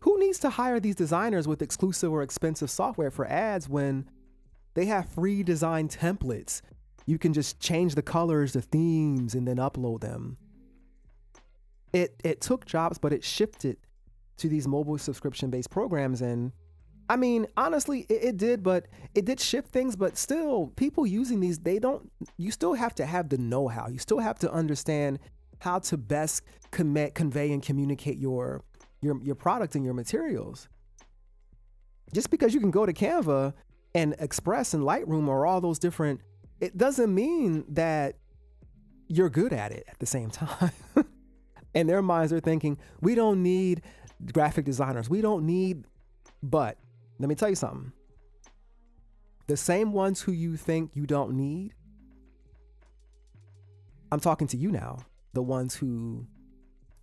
Who 0.00 0.18
needs 0.18 0.38
to 0.40 0.50
hire 0.50 0.80
these 0.80 0.96
designers 0.96 1.48
with 1.48 1.62
exclusive 1.62 2.12
or 2.12 2.22
expensive 2.22 2.70
software 2.70 3.10
for 3.10 3.26
ads 3.26 3.68
when 3.68 4.08
they 4.74 4.86
have 4.86 5.08
free 5.08 5.42
design 5.42 5.88
templates. 5.88 6.60
You 7.06 7.18
can 7.18 7.32
just 7.32 7.60
change 7.60 7.94
the 7.94 8.02
colors, 8.02 8.52
the 8.52 8.62
themes, 8.62 9.34
and 9.34 9.46
then 9.46 9.56
upload 9.56 10.00
them. 10.00 10.36
it 11.92 12.20
it 12.24 12.40
took 12.40 12.64
jobs, 12.66 12.98
but 12.98 13.12
it 13.12 13.24
shifted 13.24 13.78
to 14.42 14.48
these 14.48 14.68
mobile 14.68 14.98
subscription 14.98 15.50
based 15.50 15.70
programs. 15.70 16.20
And 16.20 16.52
I 17.08 17.16
mean, 17.16 17.46
honestly, 17.56 18.06
it, 18.08 18.24
it, 18.24 18.36
did, 18.36 18.62
but 18.62 18.86
it 19.14 19.24
did 19.24 19.40
shift 19.40 19.70
things. 19.70 19.96
But 19.96 20.16
still, 20.16 20.72
people 20.76 21.06
using 21.06 21.40
these, 21.40 21.58
they 21.58 21.78
don't. 21.78 22.10
You 22.36 22.50
still 22.50 22.74
have 22.74 22.94
to 22.96 23.06
have 23.06 23.28
the 23.28 23.38
know 23.38 23.68
how. 23.68 23.88
You 23.88 23.98
still 23.98 24.18
have 24.18 24.38
to 24.40 24.52
understand 24.52 25.18
how 25.60 25.78
to 25.78 25.96
best 25.96 26.42
convey 26.70 27.52
and 27.52 27.62
communicate 27.62 28.18
your 28.18 28.64
your 29.00 29.20
your 29.22 29.34
product 29.34 29.74
and 29.74 29.84
your 29.84 29.94
materials. 29.94 30.68
Just 32.12 32.30
because 32.30 32.52
you 32.52 32.60
can 32.60 32.70
go 32.70 32.84
to 32.84 32.92
Canva 32.92 33.54
and 33.94 34.14
Express 34.18 34.74
and 34.74 34.82
Lightroom 34.82 35.28
or 35.28 35.46
all 35.46 35.60
those 35.60 35.78
different, 35.78 36.20
it 36.60 36.76
doesn't 36.76 37.14
mean 37.14 37.64
that 37.68 38.16
you're 39.08 39.30
good 39.30 39.52
at 39.52 39.72
it 39.72 39.84
at 39.88 39.98
the 39.98 40.06
same 40.06 40.30
time. 40.30 40.72
and 41.74 41.88
their 41.88 42.02
minds, 42.02 42.30
they're 42.30 42.40
thinking, 42.40 42.78
we 43.00 43.14
don't 43.14 43.42
need 43.42 43.82
graphic 44.32 44.64
designers. 44.64 45.10
We 45.10 45.20
don't 45.20 45.46
need, 45.46 45.84
but 46.42 46.78
let 47.18 47.28
me 47.28 47.34
tell 47.34 47.48
you 47.48 47.54
something. 47.54 47.92
The 49.46 49.56
same 49.56 49.92
ones 49.92 50.20
who 50.20 50.32
you 50.32 50.56
think 50.56 50.92
you 50.94 51.06
don't 51.06 51.32
need, 51.32 51.74
I'm 54.10 54.20
talking 54.20 54.46
to 54.48 54.56
you 54.56 54.70
now, 54.70 54.98
the 55.32 55.42
ones 55.42 55.74
who 55.74 56.26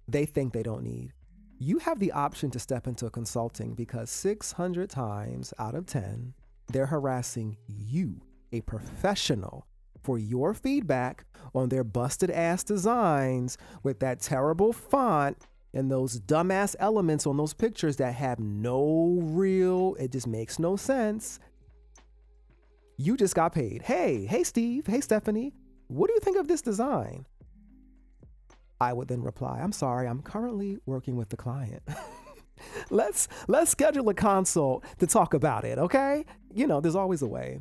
they 0.08 0.26
think 0.26 0.54
they 0.54 0.64
don't 0.64 0.84
need. 0.84 1.14
You 1.58 1.80
have 1.80 2.00
the 2.00 2.12
option 2.14 2.52
to 2.52 2.60
step 2.60 2.88
into 2.88 3.10
consulting 3.10 3.74
because 3.74 4.10
600 4.10 4.90
times 4.90 5.54
out 5.60 5.76
of 5.76 5.86
10, 5.86 6.34
they're 6.72 6.86
harassing 6.86 7.58
you, 7.68 8.22
a 8.54 8.62
professional, 8.62 9.66
for 10.02 10.18
your 10.18 10.54
feedback 10.54 11.26
on 11.54 11.70
their 11.70 11.84
busted 11.84 12.32
ass 12.32 12.64
designs 12.64 13.58
with 13.84 14.00
that 14.00 14.22
terrible 14.22 14.72
font 14.72 15.38
and 15.74 15.92
those 15.92 16.20
dumbass 16.22 16.76
elements 16.80 17.28
on 17.28 17.38
those 17.38 17.54
pictures 17.54 17.98
that 17.98 18.14
have 18.16 18.40
no 18.40 19.20
real, 19.22 19.96
it 20.00 20.12
just 20.12 20.28
makes 20.28 20.60
no 20.60 20.76
sense. 20.76 21.40
You 22.98 23.16
just 23.16 23.36
got 23.36 23.54
paid. 23.54 23.84
Hey, 23.84 24.26
hey, 24.26 24.44
Steve. 24.44 24.88
Hey, 24.88 25.02
Stephanie. 25.02 25.54
What 25.88 26.08
do 26.08 26.14
you 26.14 26.20
think 26.20 26.38
of 26.38 26.48
this 26.48 26.62
design? 26.62 27.26
I 28.82 28.94
would 28.94 29.08
then 29.08 29.22
reply, 29.22 29.60
I'm 29.62 29.74
sorry, 29.74 30.08
I'm 30.08 30.22
currently 30.22 30.78
working 30.86 31.18
with 31.18 31.30
the 31.30 31.38
client. 31.38 31.84
let's 32.90 33.28
let's 33.48 33.72
schedule 33.72 34.08
a 34.10 34.14
consult 34.14 34.86
to 35.00 35.08
talk 35.08 35.34
about 35.34 35.66
it, 35.66 35.78
okay? 35.78 36.26
You 36.54 36.66
know, 36.66 36.80
there's 36.80 36.96
always 36.96 37.22
a 37.22 37.28
way 37.28 37.60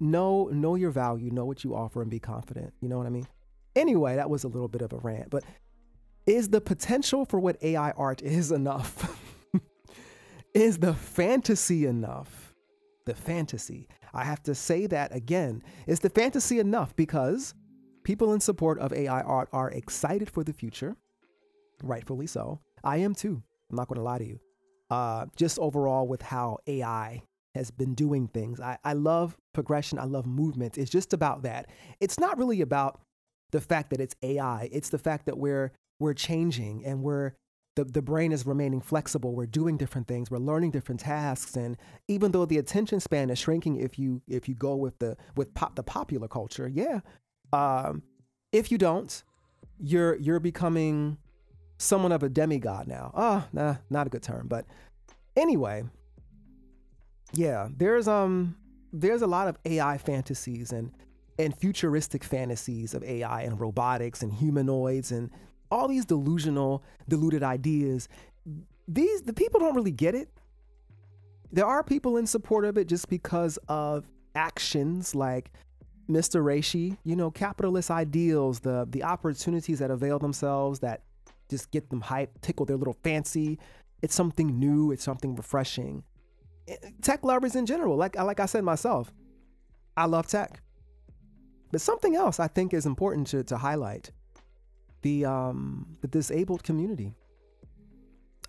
know 0.00 0.48
know 0.52 0.74
your 0.74 0.90
value, 0.90 1.30
know 1.30 1.44
what 1.44 1.64
you 1.64 1.74
offer, 1.74 2.02
and 2.02 2.10
be 2.10 2.18
confident. 2.18 2.72
You 2.80 2.88
know 2.88 2.98
what 2.98 3.06
I 3.06 3.10
mean? 3.10 3.26
Anyway, 3.74 4.16
that 4.16 4.28
was 4.28 4.44
a 4.44 4.48
little 4.48 4.68
bit 4.68 4.82
of 4.82 4.92
a 4.92 4.98
rant, 4.98 5.30
but 5.30 5.44
is 6.26 6.48
the 6.48 6.60
potential 6.60 7.24
for 7.24 7.40
what 7.40 7.62
AI 7.62 7.90
art 7.92 8.22
is 8.22 8.52
enough? 8.52 9.18
is 10.54 10.78
the 10.78 10.94
fantasy 10.94 11.86
enough? 11.86 12.54
The 13.06 13.14
fantasy. 13.14 13.88
I 14.14 14.24
have 14.24 14.42
to 14.44 14.54
say 14.54 14.86
that 14.86 15.14
again. 15.14 15.62
Is 15.86 16.00
the 16.00 16.10
fantasy 16.10 16.58
enough? 16.58 16.94
Because 16.94 17.54
people 18.04 18.32
in 18.32 18.40
support 18.40 18.78
of 18.78 18.92
AI 18.92 19.22
art 19.22 19.48
are 19.52 19.70
excited 19.70 20.30
for 20.30 20.44
the 20.44 20.52
future, 20.52 20.96
rightfully 21.82 22.26
so. 22.26 22.60
I 22.84 22.98
am 22.98 23.14
too. 23.14 23.42
I'm 23.70 23.76
not 23.76 23.88
going 23.88 23.98
to 23.98 24.04
lie 24.04 24.18
to 24.18 24.26
you. 24.26 24.40
Uh, 24.90 25.26
just 25.36 25.58
overall 25.58 26.06
with 26.06 26.22
how 26.22 26.58
AI 26.66 27.22
has 27.54 27.70
been 27.70 27.94
doing 27.94 28.28
things. 28.28 28.60
I, 28.60 28.78
I 28.84 28.92
love 28.92 29.36
progression. 29.52 29.98
I 29.98 30.04
love 30.04 30.26
movement. 30.26 30.78
It's 30.78 30.90
just 30.90 31.12
about 31.12 31.42
that. 31.42 31.70
It's 32.00 32.18
not 32.18 32.38
really 32.38 32.60
about 32.60 33.00
the 33.50 33.60
fact 33.60 33.90
that 33.90 34.00
it's 34.00 34.14
AI. 34.22 34.68
It's 34.72 34.90
the 34.90 34.98
fact 34.98 35.26
that 35.26 35.38
we're 35.38 35.72
we're 35.98 36.14
changing 36.14 36.84
and 36.84 37.02
we're 37.02 37.34
the, 37.74 37.84
the 37.84 38.02
brain 38.02 38.32
is 38.32 38.44
remaining 38.44 38.80
flexible. 38.80 39.34
We're 39.34 39.46
doing 39.46 39.78
different 39.78 40.06
things. 40.06 40.30
We're 40.30 40.38
learning 40.38 40.72
different 40.72 41.00
tasks. 41.00 41.56
And 41.56 41.76
even 42.06 42.32
though 42.32 42.44
the 42.44 42.58
attention 42.58 43.00
span 43.00 43.30
is 43.30 43.38
shrinking, 43.38 43.76
if 43.76 43.98
you 43.98 44.20
if 44.28 44.48
you 44.48 44.54
go 44.54 44.76
with 44.76 44.98
the 44.98 45.16
with 45.36 45.54
pop 45.54 45.76
the 45.76 45.82
popular 45.82 46.28
culture, 46.28 46.68
yeah. 46.68 47.00
Um, 47.52 48.02
if 48.52 48.70
you 48.70 48.78
don't, 48.78 49.22
you're 49.78 50.16
you're 50.16 50.40
becoming 50.40 51.16
someone 51.78 52.12
of 52.12 52.22
a 52.22 52.28
demigod 52.28 52.86
now. 52.86 53.10
Ah, 53.14 53.46
oh, 53.46 53.48
nah, 53.52 53.76
not 53.90 54.06
a 54.06 54.10
good 54.10 54.22
term. 54.22 54.48
But 54.48 54.66
anyway, 55.34 55.84
yeah, 57.32 57.68
there's 57.74 58.06
um 58.06 58.56
there's 58.92 59.22
a 59.22 59.26
lot 59.26 59.48
of 59.48 59.56
AI 59.64 59.96
fantasies 59.98 60.72
and 60.72 60.92
and 61.38 61.56
futuristic 61.56 62.22
fantasies 62.22 62.92
of 62.92 63.02
AI 63.02 63.42
and 63.42 63.58
robotics 63.58 64.22
and 64.22 64.32
humanoids 64.32 65.10
and 65.10 65.30
all 65.72 65.88
these 65.88 66.04
delusional, 66.04 66.84
deluded 67.08 67.42
ideas. 67.42 68.08
These 68.86 69.22
the 69.22 69.32
people 69.32 69.58
don't 69.58 69.74
really 69.74 69.90
get 69.90 70.14
it. 70.14 70.28
There 71.50 71.66
are 71.66 71.82
people 71.82 72.18
in 72.18 72.26
support 72.26 72.64
of 72.64 72.76
it 72.76 72.88
just 72.88 73.08
because 73.08 73.58
of 73.68 74.06
actions 74.34 75.14
like 75.14 75.50
Mr. 76.08 76.42
Reshi, 76.42 76.98
you 77.04 77.16
know, 77.16 77.30
capitalist 77.30 77.90
ideals, 77.90 78.60
the 78.60 78.86
the 78.90 79.02
opportunities 79.02 79.78
that 79.78 79.90
avail 79.90 80.18
themselves 80.18 80.80
that 80.80 81.02
just 81.48 81.70
get 81.70 81.88
them 81.88 82.02
hype, 82.02 82.40
tickle 82.42 82.66
their 82.66 82.76
little 82.76 82.96
fancy. 83.02 83.58
It's 84.02 84.14
something 84.14 84.58
new, 84.58 84.92
it's 84.92 85.04
something 85.04 85.34
refreshing 85.34 86.04
eh, 86.68 86.76
tech 87.00 87.24
lovers 87.24 87.56
in 87.56 87.64
general. 87.64 87.96
Like 87.96 88.16
like 88.16 88.40
I 88.40 88.46
said 88.46 88.62
myself, 88.62 89.10
I 89.96 90.04
love 90.04 90.26
tech. 90.26 90.60
But 91.70 91.80
something 91.80 92.14
else 92.14 92.38
I 92.38 92.48
think 92.48 92.74
is 92.74 92.84
important 92.84 93.28
to, 93.28 93.42
to 93.44 93.56
highlight 93.56 94.10
the 95.02 95.24
um, 95.24 95.96
the 96.00 96.08
disabled 96.08 96.62
community. 96.62 97.14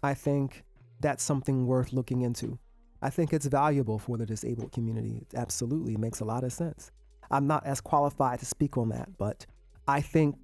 I 0.02 0.14
think 0.14 0.64
that's 1.00 1.24
something 1.24 1.66
worth 1.66 1.94
looking 1.94 2.22
into. 2.22 2.60
I 3.02 3.10
think 3.10 3.34
it's 3.34 3.48
valuable 3.48 4.00
for 4.00 4.18
the 4.18 4.26
disabled 4.26 4.72
community. 4.72 5.26
It 5.30 5.38
absolutely 5.38 5.98
makes 5.98 6.22
a 6.22 6.26
lot 6.26 6.44
of 6.44 6.54
sense. 6.54 6.92
I'm 7.30 7.48
not 7.48 7.66
as 7.66 7.82
qualified 7.82 8.40
to 8.40 8.46
speak 8.46 8.78
on 8.78 8.90
that, 8.90 9.10
but 9.18 9.46
I 9.88 10.02
think 10.02 10.38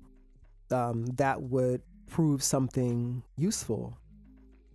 um, 0.72 1.06
that 1.17 1.41
would 1.41 1.82
prove 2.08 2.43
something 2.43 3.24
useful 3.38 3.98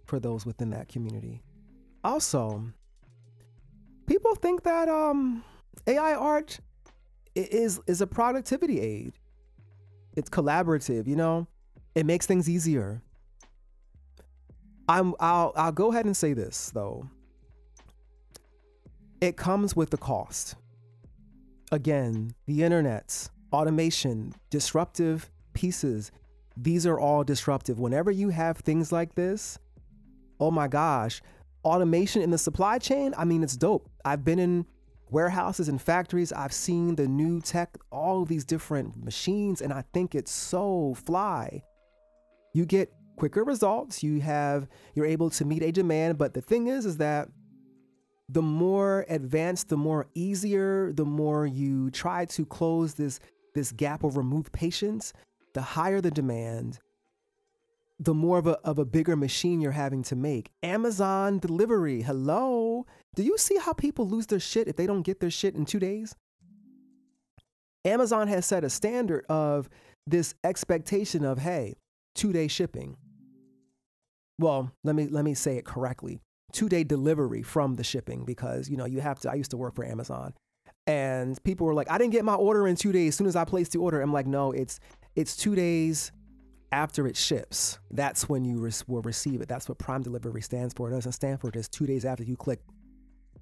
for 0.06 0.18
those 0.18 0.46
within 0.46 0.70
that 0.70 0.88
community. 0.88 1.42
Also, 2.02 2.62
people 4.06 4.34
think 4.36 4.62
that 4.62 4.88
um, 4.88 5.44
AI 5.86 6.14
art 6.14 6.60
is 7.34 7.80
is 7.86 8.00
a 8.00 8.06
productivity 8.06 8.80
aid. 8.80 9.18
It's 10.16 10.30
collaborative, 10.30 11.06
you 11.06 11.16
know. 11.16 11.46
It 11.94 12.06
makes 12.06 12.26
things 12.26 12.48
easier. 12.48 13.02
I'm 14.88 15.14
I'll 15.20 15.52
I'll 15.56 15.72
go 15.72 15.90
ahead 15.90 16.04
and 16.04 16.16
say 16.16 16.32
this 16.32 16.70
though. 16.74 17.08
It 19.20 19.36
comes 19.36 19.74
with 19.74 19.90
the 19.90 19.96
cost. 19.96 20.56
Again, 21.72 22.34
the 22.46 22.62
internet's 22.62 23.30
automation, 23.52 24.34
disruptive 24.50 25.30
pieces, 25.54 26.10
these 26.56 26.86
are 26.86 26.98
all 26.98 27.24
disruptive. 27.24 27.80
Whenever 27.80 28.10
you 28.10 28.28
have 28.28 28.58
things 28.58 28.92
like 28.92 29.14
this, 29.14 29.58
oh 30.38 30.50
my 30.50 30.68
gosh, 30.68 31.22
automation 31.64 32.22
in 32.22 32.30
the 32.30 32.38
supply 32.38 32.78
chain, 32.78 33.14
I 33.16 33.24
mean, 33.24 33.42
it's 33.42 33.56
dope. 33.56 33.88
I've 34.04 34.24
been 34.24 34.38
in 34.38 34.66
warehouses 35.10 35.68
and 35.68 35.80
factories. 35.80 36.32
I've 36.32 36.52
seen 36.52 36.96
the 36.96 37.06
new 37.06 37.40
tech, 37.40 37.76
all 37.90 38.24
these 38.24 38.44
different 38.44 39.02
machines, 39.04 39.60
and 39.60 39.72
I 39.72 39.84
think 39.92 40.14
it's 40.14 40.32
so 40.32 40.94
fly. 41.04 41.62
You 42.52 42.66
get 42.66 42.92
quicker 43.16 43.44
results. 43.44 44.02
You 44.02 44.20
have 44.20 44.68
you're 44.94 45.06
able 45.06 45.30
to 45.30 45.44
meet 45.44 45.62
a 45.62 45.72
demand, 45.72 46.18
but 46.18 46.34
the 46.34 46.40
thing 46.40 46.66
is 46.66 46.86
is 46.86 46.98
that 46.98 47.28
the 48.28 48.42
more 48.42 49.04
advanced, 49.08 49.68
the 49.68 49.76
more 49.76 50.06
easier, 50.14 50.92
the 50.92 51.04
more 51.04 51.46
you 51.46 51.90
try 51.90 52.24
to 52.26 52.46
close 52.46 52.94
this 52.94 53.20
this 53.54 53.70
gap 53.72 54.02
or 54.02 54.10
remove 54.10 54.50
patience, 54.52 55.12
the 55.52 55.62
higher 55.62 56.00
the 56.00 56.10
demand, 56.10 56.80
the 58.00 58.14
more 58.14 58.38
of 58.38 58.46
a, 58.46 58.58
of 58.64 58.78
a 58.78 58.84
bigger 58.84 59.14
machine 59.14 59.60
you're 59.60 59.72
having 59.72 60.02
to 60.02 60.16
make. 60.16 60.50
Amazon 60.62 61.38
delivery, 61.38 62.02
hello. 62.02 62.86
Do 63.14 63.22
you 63.22 63.38
see 63.38 63.58
how 63.58 63.72
people 63.72 64.08
lose 64.08 64.26
their 64.26 64.40
shit 64.40 64.68
if 64.68 64.76
they 64.76 64.86
don't 64.86 65.02
get 65.02 65.20
their 65.20 65.30
shit 65.30 65.54
in 65.54 65.64
two 65.64 65.78
days? 65.78 66.14
Amazon 67.84 68.28
has 68.28 68.46
set 68.46 68.64
a 68.64 68.70
standard 68.70 69.24
of 69.28 69.68
this 70.06 70.34
expectation 70.42 71.24
of, 71.24 71.38
hey, 71.38 71.74
two 72.14 72.32
day 72.32 72.48
shipping. 72.48 72.96
Well, 74.38 74.72
let 74.82 74.96
me 74.96 75.06
let 75.06 75.24
me 75.24 75.34
say 75.34 75.56
it 75.56 75.64
correctly. 75.64 76.20
Two 76.52 76.68
day 76.68 76.82
delivery 76.82 77.42
from 77.42 77.76
the 77.76 77.84
shipping 77.84 78.24
because 78.24 78.68
you 78.68 78.76
know 78.76 78.84
you 78.84 79.00
have 79.00 79.20
to. 79.20 79.30
I 79.30 79.34
used 79.34 79.50
to 79.52 79.56
work 79.56 79.74
for 79.74 79.84
Amazon, 79.84 80.34
and 80.86 81.42
people 81.44 81.66
were 81.66 81.74
like, 81.74 81.90
I 81.90 81.98
didn't 81.98 82.12
get 82.12 82.24
my 82.24 82.34
order 82.34 82.66
in 82.66 82.74
two 82.74 82.90
days. 82.90 83.10
As 83.10 83.16
soon 83.16 83.26
as 83.26 83.36
I 83.36 83.44
placed 83.44 83.72
the 83.72 83.78
order, 83.78 84.00
I'm 84.00 84.12
like, 84.12 84.26
no, 84.26 84.50
it's 84.50 84.80
it's 85.14 85.36
two 85.36 85.54
days 85.54 86.10
after 86.74 87.06
it 87.06 87.16
ships, 87.16 87.78
that's 87.92 88.28
when 88.28 88.44
you 88.44 88.68
will 88.88 89.02
receive 89.02 89.40
it. 89.40 89.48
That's 89.48 89.68
what 89.68 89.78
Prime 89.78 90.02
Delivery 90.02 90.42
stands 90.42 90.74
for. 90.74 90.90
It 90.90 90.94
doesn't 90.94 91.12
stand 91.12 91.40
for 91.40 91.52
just 91.52 91.70
two 91.70 91.86
days 91.86 92.04
after 92.04 92.24
you 92.24 92.36
click 92.36 92.58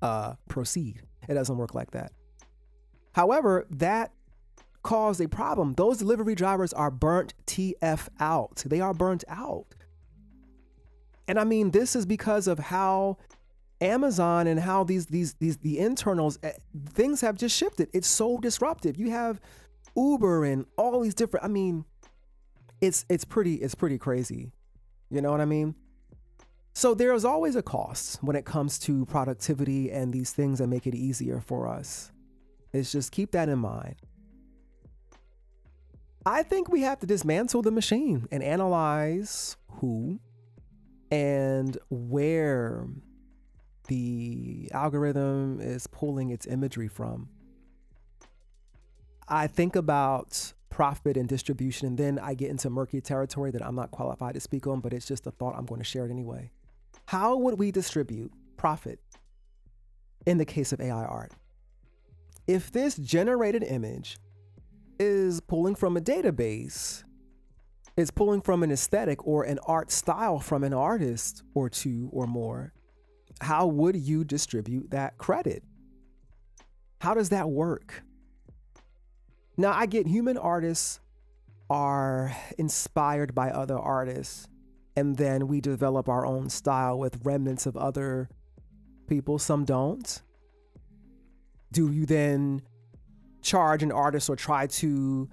uh, 0.03 0.35
proceed. 0.49 1.03
It 1.29 1.35
doesn't 1.35 1.57
work 1.57 1.75
like 1.75 1.93
that. 1.93 2.13
However, 3.13 3.67
that 3.71 4.13
caused 4.83 5.21
a 5.21 5.29
problem. 5.29 5.75
Those 5.75 5.99
delivery 5.99 6.35
drivers 6.35 6.73
are 6.73 6.91
burnt 6.91 7.35
TF 7.47 8.09
out. 8.19 8.63
They 8.67 8.81
are 8.81 8.93
burnt 8.93 9.25
out. 9.29 9.67
And 11.29 11.39
I 11.39 11.45
mean, 11.45 11.71
this 11.71 11.95
is 11.95 12.05
because 12.05 12.49
of 12.49 12.59
how 12.59 13.19
Amazon 13.81 14.47
and 14.47 14.61
how 14.61 14.85
these 14.85 15.07
these 15.07 15.35
these 15.35 15.59
the 15.59 15.79
internals 15.79 16.39
eh, 16.43 16.53
things 16.91 17.21
have 17.21 17.37
just 17.37 17.57
shifted. 17.57 17.89
It's 17.93 18.09
so 18.09 18.39
disruptive. 18.39 18.97
You 18.97 19.11
have 19.11 19.41
Uber 19.97 20.45
and 20.45 20.67
all 20.77 21.01
these 21.01 21.15
different. 21.15 21.45
I 21.45 21.49
mean, 21.49 21.85
it's 22.81 23.05
it's 23.09 23.25
pretty 23.25 23.57
it's 23.57 23.75
pretty 23.75 23.99
crazy. 23.99 24.53
You 25.11 25.21
know 25.21 25.31
what 25.31 25.41
I 25.41 25.45
mean? 25.45 25.75
So 26.75 26.95
there's 26.95 27.25
always 27.25 27.55
a 27.55 27.63
cost 27.63 28.23
when 28.23 28.35
it 28.35 28.45
comes 28.45 28.79
to 28.81 29.05
productivity 29.07 29.91
and 29.91 30.13
these 30.13 30.33
things 30.33 30.59
that 30.59 30.69
make 30.69 30.87
it 30.87 30.95
easier 30.95 31.41
for 31.41 31.69
us. 31.69 32.11
It's 32.73 32.91
just 32.91 33.13
keep 33.13 33.33
that 33.33 33.49
in 33.49 33.59
mind. 33.59 33.97
I 36.25 36.43
think 36.43 36.69
we 36.69 36.83
have 36.83 37.01
to 37.01 37.07
dismantle 37.07 37.63
the 37.63 37.71
machine 37.71 38.27
and 38.31 38.43
analyze 38.43 39.57
who 39.69 40.21
and 41.11 41.77
where 41.91 42.87
the 43.89 44.71
algorithm 44.73 45.61
is 45.61 45.87
pulling 45.89 46.31
its 46.31 46.47
imagery 46.47 46.89
from. 46.89 47.29
I 49.29 49.47
think 49.47 49.77
about 49.77 50.53
profit 50.71 51.17
and 51.17 51.29
distribution, 51.29 51.89
and 51.89 51.99
then 51.99 52.19
I 52.19 52.35
get 52.35 52.51
into 52.51 52.71
murky 52.71 53.01
territory 53.01 53.51
that 53.51 53.65
I'm 53.65 53.75
not 53.75 53.91
qualified 53.91 54.35
to 54.35 54.41
speak 54.41 54.67
on, 54.67 54.81
but 54.81 54.93
it's 54.95 55.07
just 55.07 55.27
a 55.27 55.31
thought. 55.31 55.55
I'm 55.57 55.67
going 55.67 55.81
to 55.81 55.85
share 55.85 56.07
it 56.07 56.11
anyway. 56.11 56.51
How 57.07 57.37
would 57.37 57.59
we 57.59 57.71
distribute 57.71 58.33
profit 58.57 59.01
in 60.27 60.39
the 60.39 60.45
case 60.45 60.73
of 60.73 60.81
AI 60.81 61.05
art? 61.05 61.33
If 62.47 62.73
this 62.73 62.97
generated 62.97 63.63
image 63.63 64.19
is 64.99 65.41
pulling 65.41 65.75
from 65.75 65.97
a 65.97 66.01
database, 66.01 67.05
it's 67.97 68.11
pulling 68.11 68.41
from 68.41 68.63
an 68.63 68.73
aesthetic 68.73 69.27
or 69.27 69.45
an 69.45 69.59
art 69.67 69.91
style 69.91 70.39
from 70.39 70.65
an 70.65 70.73
artist 70.73 71.43
or 71.55 71.69
two 71.69 72.09
or 72.13 72.27
more, 72.27 72.73
how 73.41 73.67
would 73.67 73.97
you 73.97 74.25
distribute 74.25 74.91
that 74.91 75.19
credit? 75.19 75.63
How 77.01 77.15
does 77.15 77.31
that 77.31 77.51
work? 77.51 78.03
Now, 79.57 79.73
I 79.73 79.87
get 79.87 80.07
human 80.07 80.39
artists 80.39 81.01
are 81.69 82.35
inspired 82.59 83.35
by 83.35 83.51
other 83.51 83.79
artists, 83.79 84.49
and 84.97 85.17
then 85.17 85.49
we 85.49 85.61
develop 85.61 86.09
our 86.09 86.27
own 86.27 86.49
style 86.49 86.99
with 86.99 87.21
remnants 87.25 87.67
of 87.67 87.77
other 87.77 88.29
people. 89.09 89.39
Some 89.39 89.65
don't. 89.65 90.23
Do 91.73 91.91
you 91.91 92.07
then 92.07 92.63
charge 93.41 93.83
an 93.83 93.91
artist 93.93 94.29
or 94.29 94.37
try 94.37 94.67
to 94.67 95.29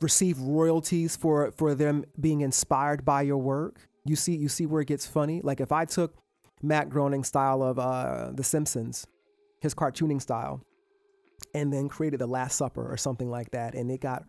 receive 0.00 0.38
royalties 0.40 1.16
for 1.16 1.52
for 1.52 1.74
them 1.74 2.04
being 2.20 2.40
inspired 2.40 3.04
by 3.04 3.22
your 3.22 3.38
work? 3.38 3.88
You 4.04 4.16
see, 4.16 4.36
you 4.36 4.48
see 4.48 4.66
where 4.66 4.82
it 4.82 4.88
gets 4.88 5.06
funny. 5.06 5.40
Like 5.42 5.60
if 5.60 5.72
I 5.72 5.84
took 5.84 6.16
Matt 6.62 6.88
Groening's 6.88 7.28
style 7.28 7.62
of 7.62 7.78
uh, 7.78 8.32
The 8.34 8.44
Simpsons, 8.44 9.06
his 9.60 9.74
cartooning 9.74 10.20
style, 10.20 10.62
and 11.54 11.72
then 11.72 11.88
created 11.88 12.20
The 12.20 12.26
Last 12.26 12.56
Supper 12.56 12.90
or 12.90 12.96
something 12.96 13.30
like 13.30 13.50
that. 13.52 13.74
And 13.74 13.90
it 13.90 14.00
got 14.00 14.24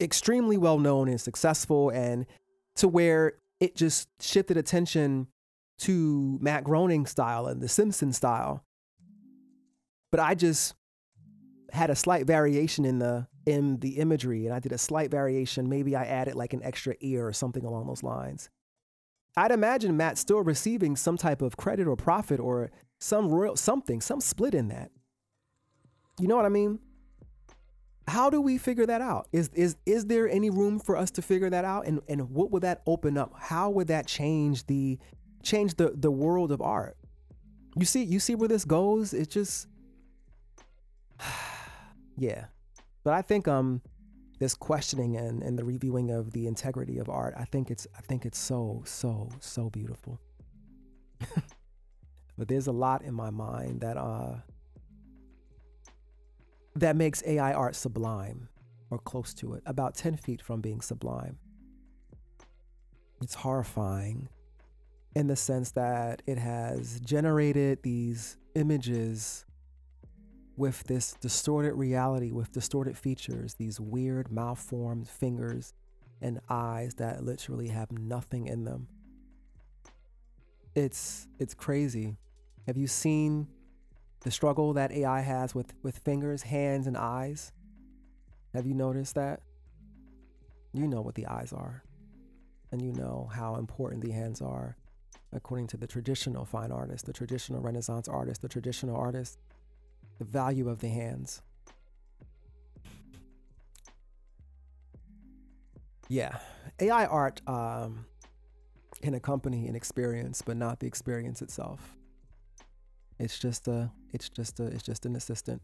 extremely 0.00 0.58
well 0.58 0.78
known 0.78 1.08
and 1.08 1.20
successful, 1.20 1.90
and 1.90 2.26
to 2.76 2.88
where 2.88 3.34
it 3.60 3.76
just 3.76 4.08
shifted 4.20 4.56
attention 4.56 5.28
to 5.78 6.38
Matt 6.40 6.64
Groening 6.64 7.06
style 7.06 7.46
and 7.46 7.60
The 7.60 7.68
Simpson 7.68 8.12
style. 8.12 8.64
But 10.10 10.20
I 10.20 10.34
just 10.34 10.74
had 11.72 11.90
a 11.90 11.96
slight 11.96 12.26
variation 12.26 12.84
in 12.84 12.98
the 12.98 13.26
in 13.44 13.78
the 13.78 13.98
imagery 13.98 14.44
and 14.46 14.54
I 14.54 14.58
did 14.58 14.72
a 14.72 14.78
slight 14.78 15.10
variation. 15.10 15.68
Maybe 15.68 15.94
I 15.94 16.04
added 16.04 16.34
like 16.34 16.52
an 16.52 16.62
extra 16.64 16.94
ear 17.00 17.26
or 17.26 17.32
something 17.32 17.64
along 17.64 17.86
those 17.86 18.02
lines. 18.02 18.50
I'd 19.36 19.52
imagine 19.52 19.96
Matt 19.96 20.18
still 20.18 20.40
receiving 20.40 20.96
some 20.96 21.16
type 21.16 21.42
of 21.42 21.56
credit 21.56 21.86
or 21.86 21.94
profit 21.94 22.40
or 22.40 22.70
some 22.98 23.28
royal 23.28 23.54
something, 23.54 24.00
some 24.00 24.20
split 24.20 24.54
in 24.54 24.68
that. 24.68 24.90
You 26.18 26.26
know 26.26 26.36
what 26.36 26.46
I 26.46 26.48
mean? 26.48 26.80
How 28.08 28.30
do 28.30 28.40
we 28.40 28.56
figure 28.56 28.86
that 28.86 29.00
out? 29.00 29.28
Is 29.32 29.50
is 29.54 29.76
is 29.84 30.06
there 30.06 30.28
any 30.28 30.50
room 30.50 30.78
for 30.78 30.96
us 30.96 31.10
to 31.12 31.22
figure 31.22 31.50
that 31.50 31.64
out? 31.64 31.86
And 31.86 32.00
and 32.08 32.30
what 32.30 32.50
would 32.52 32.62
that 32.62 32.82
open 32.86 33.18
up? 33.18 33.32
How 33.36 33.70
would 33.70 33.88
that 33.88 34.06
change 34.06 34.66
the 34.66 34.98
change 35.42 35.74
the 35.74 35.92
the 35.94 36.10
world 36.10 36.52
of 36.52 36.60
art? 36.62 36.96
You 37.74 37.84
see 37.84 38.04
you 38.04 38.20
see 38.20 38.34
where 38.34 38.48
this 38.48 38.64
goes? 38.64 39.12
It 39.12 39.30
just 39.30 39.66
yeah. 42.16 42.46
But 43.02 43.14
I 43.14 43.22
think 43.22 43.48
um 43.48 43.82
this 44.38 44.54
questioning 44.54 45.16
and, 45.16 45.42
and 45.42 45.58
the 45.58 45.64
reviewing 45.64 46.10
of 46.10 46.32
the 46.32 46.46
integrity 46.46 46.98
of 46.98 47.08
art, 47.08 47.34
I 47.36 47.44
think 47.44 47.70
it's 47.70 47.86
I 47.96 48.02
think 48.02 48.24
it's 48.26 48.38
so, 48.38 48.82
so, 48.84 49.30
so 49.40 49.70
beautiful. 49.70 50.20
but 52.38 52.48
there's 52.48 52.66
a 52.66 52.72
lot 52.72 53.02
in 53.02 53.14
my 53.14 53.30
mind 53.30 53.80
that 53.80 53.96
uh 53.96 54.36
that 56.76 56.96
makes 56.96 57.22
AI 57.26 57.52
art 57.52 57.74
sublime 57.74 58.48
or 58.90 58.98
close 58.98 59.34
to 59.34 59.54
it, 59.54 59.62
about 59.66 59.94
10 59.94 60.16
feet 60.16 60.40
from 60.40 60.60
being 60.60 60.80
sublime. 60.80 61.38
It's 63.20 63.34
horrifying 63.34 64.28
in 65.14 65.26
the 65.26 65.36
sense 65.36 65.72
that 65.72 66.22
it 66.26 66.38
has 66.38 67.00
generated 67.00 67.82
these 67.82 68.36
images 68.54 69.44
with 70.56 70.84
this 70.84 71.14
distorted 71.14 71.74
reality, 71.74 72.32
with 72.32 72.52
distorted 72.52 72.96
features, 72.96 73.54
these 73.54 73.80
weird, 73.80 74.30
malformed 74.30 75.08
fingers 75.08 75.74
and 76.20 76.40
eyes 76.48 76.94
that 76.94 77.24
literally 77.24 77.68
have 77.68 77.90
nothing 77.92 78.46
in 78.46 78.64
them. 78.64 78.88
It's 80.74 81.26
it's 81.38 81.54
crazy. 81.54 82.16
Have 82.66 82.76
you 82.76 82.86
seen 82.86 83.48
the 84.20 84.30
struggle 84.30 84.72
that 84.74 84.92
AI 84.92 85.20
has 85.20 85.54
with, 85.54 85.72
with 85.82 85.98
fingers, 85.98 86.42
hands, 86.42 86.86
and 86.86 86.96
eyes? 86.96 87.52
Have 88.54 88.66
you 88.66 88.74
noticed 88.74 89.14
that? 89.14 89.40
You 90.72 90.86
know 90.86 91.00
what 91.00 91.14
the 91.14 91.26
eyes 91.26 91.52
are, 91.52 91.82
and 92.70 92.82
you 92.82 92.92
know 92.92 93.30
how 93.32 93.56
important 93.56 94.02
the 94.02 94.12
hands 94.12 94.42
are 94.42 94.76
according 95.32 95.66
to 95.66 95.76
the 95.76 95.86
traditional 95.86 96.44
fine 96.44 96.70
artist, 96.70 97.06
the 97.06 97.12
traditional 97.12 97.60
Renaissance 97.60 98.08
artist, 98.08 98.42
the 98.42 98.48
traditional 98.48 98.96
artist 98.96 99.38
the 100.18 100.24
value 100.24 100.68
of 100.68 100.80
the 100.80 100.88
hands. 100.88 101.42
Yeah, 106.08 106.38
AI 106.80 107.06
art 107.06 107.40
um, 107.48 108.06
can 109.02 109.14
accompany 109.14 109.66
an 109.66 109.74
experience, 109.74 110.40
but 110.40 110.56
not 110.56 110.78
the 110.80 110.86
experience 110.86 111.42
itself. 111.42 111.96
It's 113.18 113.38
just 113.38 113.68
a, 113.68 113.90
it's 114.12 114.28
just 114.28 114.60
a, 114.60 114.66
it's 114.66 114.82
just 114.82 115.06
an 115.06 115.16
assistant. 115.16 115.62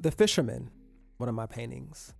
The 0.00 0.10
Fisherman, 0.10 0.70
one 1.16 1.28
of 1.28 1.34
my 1.34 1.46
paintings. 1.46 2.14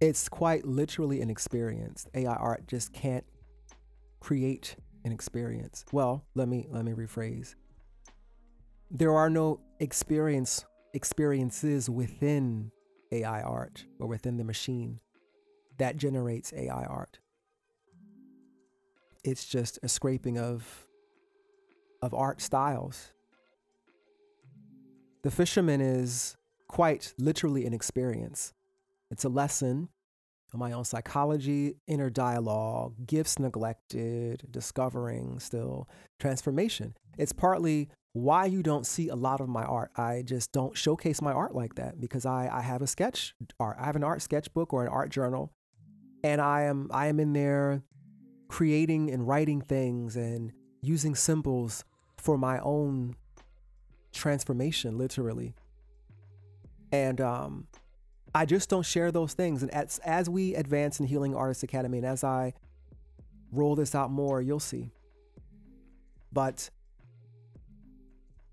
It's 0.00 0.28
quite 0.28 0.64
literally 0.64 1.20
an 1.20 1.30
experience. 1.30 2.06
AI 2.14 2.32
art 2.34 2.68
just 2.68 2.92
can't 2.92 3.24
create 4.20 4.76
an 5.04 5.10
experience. 5.10 5.84
Well, 5.92 6.24
let 6.36 6.48
me 6.48 6.66
let 6.70 6.84
me 6.84 6.92
rephrase 6.92 7.56
there 8.90 9.14
are 9.14 9.28
no 9.28 9.60
experience 9.80 10.64
experiences 10.94 11.90
within 11.90 12.70
AI 13.12 13.42
art 13.42 13.84
or 13.98 14.06
within 14.06 14.36
the 14.36 14.44
machine 14.44 15.00
that 15.78 15.96
generates 15.96 16.52
AI 16.52 16.84
art. 16.84 17.18
It's 19.22 19.44
just 19.44 19.78
a 19.82 19.88
scraping 19.88 20.38
of 20.38 20.87
of 22.02 22.14
art 22.14 22.40
styles. 22.40 23.12
The 25.22 25.30
fisherman 25.30 25.80
is 25.80 26.36
quite 26.68 27.14
literally 27.18 27.66
an 27.66 27.72
experience. 27.72 28.52
It's 29.10 29.24
a 29.24 29.28
lesson 29.28 29.88
on 30.54 30.60
my 30.60 30.72
own 30.72 30.84
psychology, 30.84 31.74
inner 31.86 32.10
dialogue, 32.10 32.94
gifts 33.06 33.38
neglected, 33.38 34.46
discovering 34.50 35.38
still, 35.40 35.88
transformation. 36.18 36.94
It's 37.18 37.32
partly 37.32 37.88
why 38.12 38.46
you 38.46 38.62
don't 38.62 38.86
see 38.86 39.08
a 39.08 39.14
lot 39.14 39.40
of 39.40 39.48
my 39.48 39.64
art. 39.64 39.90
I 39.96 40.22
just 40.24 40.52
don't 40.52 40.76
showcase 40.76 41.20
my 41.20 41.32
art 41.32 41.54
like 41.54 41.74
that 41.74 42.00
because 42.00 42.24
I, 42.24 42.48
I 42.52 42.62
have 42.62 42.80
a 42.80 42.86
sketch 42.86 43.34
art. 43.60 43.76
I 43.78 43.84
have 43.84 43.96
an 43.96 44.04
art 44.04 44.22
sketchbook 44.22 44.72
or 44.72 44.82
an 44.82 44.88
art 44.88 45.10
journal 45.10 45.52
and 46.22 46.40
I 46.40 46.62
am 46.62 46.88
I 46.92 47.06
am 47.06 47.20
in 47.20 47.32
there 47.32 47.82
creating 48.48 49.10
and 49.10 49.26
writing 49.26 49.60
things 49.60 50.16
and 50.16 50.52
using 50.80 51.14
symbols 51.14 51.84
for 52.28 52.36
my 52.36 52.58
own 52.58 53.16
transformation 54.12 54.98
literally. 54.98 55.54
And 56.92 57.22
um 57.22 57.68
I 58.34 58.44
just 58.44 58.68
don't 58.68 58.84
share 58.84 59.10
those 59.10 59.32
things 59.32 59.62
and 59.62 59.72
as 59.72 59.98
as 60.04 60.28
we 60.28 60.54
advance 60.54 61.00
in 61.00 61.06
Healing 61.06 61.34
Artists 61.34 61.62
Academy 61.62 61.96
and 61.96 62.06
as 62.06 62.22
I 62.22 62.52
roll 63.50 63.74
this 63.76 63.94
out 63.94 64.10
more, 64.10 64.42
you'll 64.42 64.60
see. 64.60 64.90
But 66.30 66.68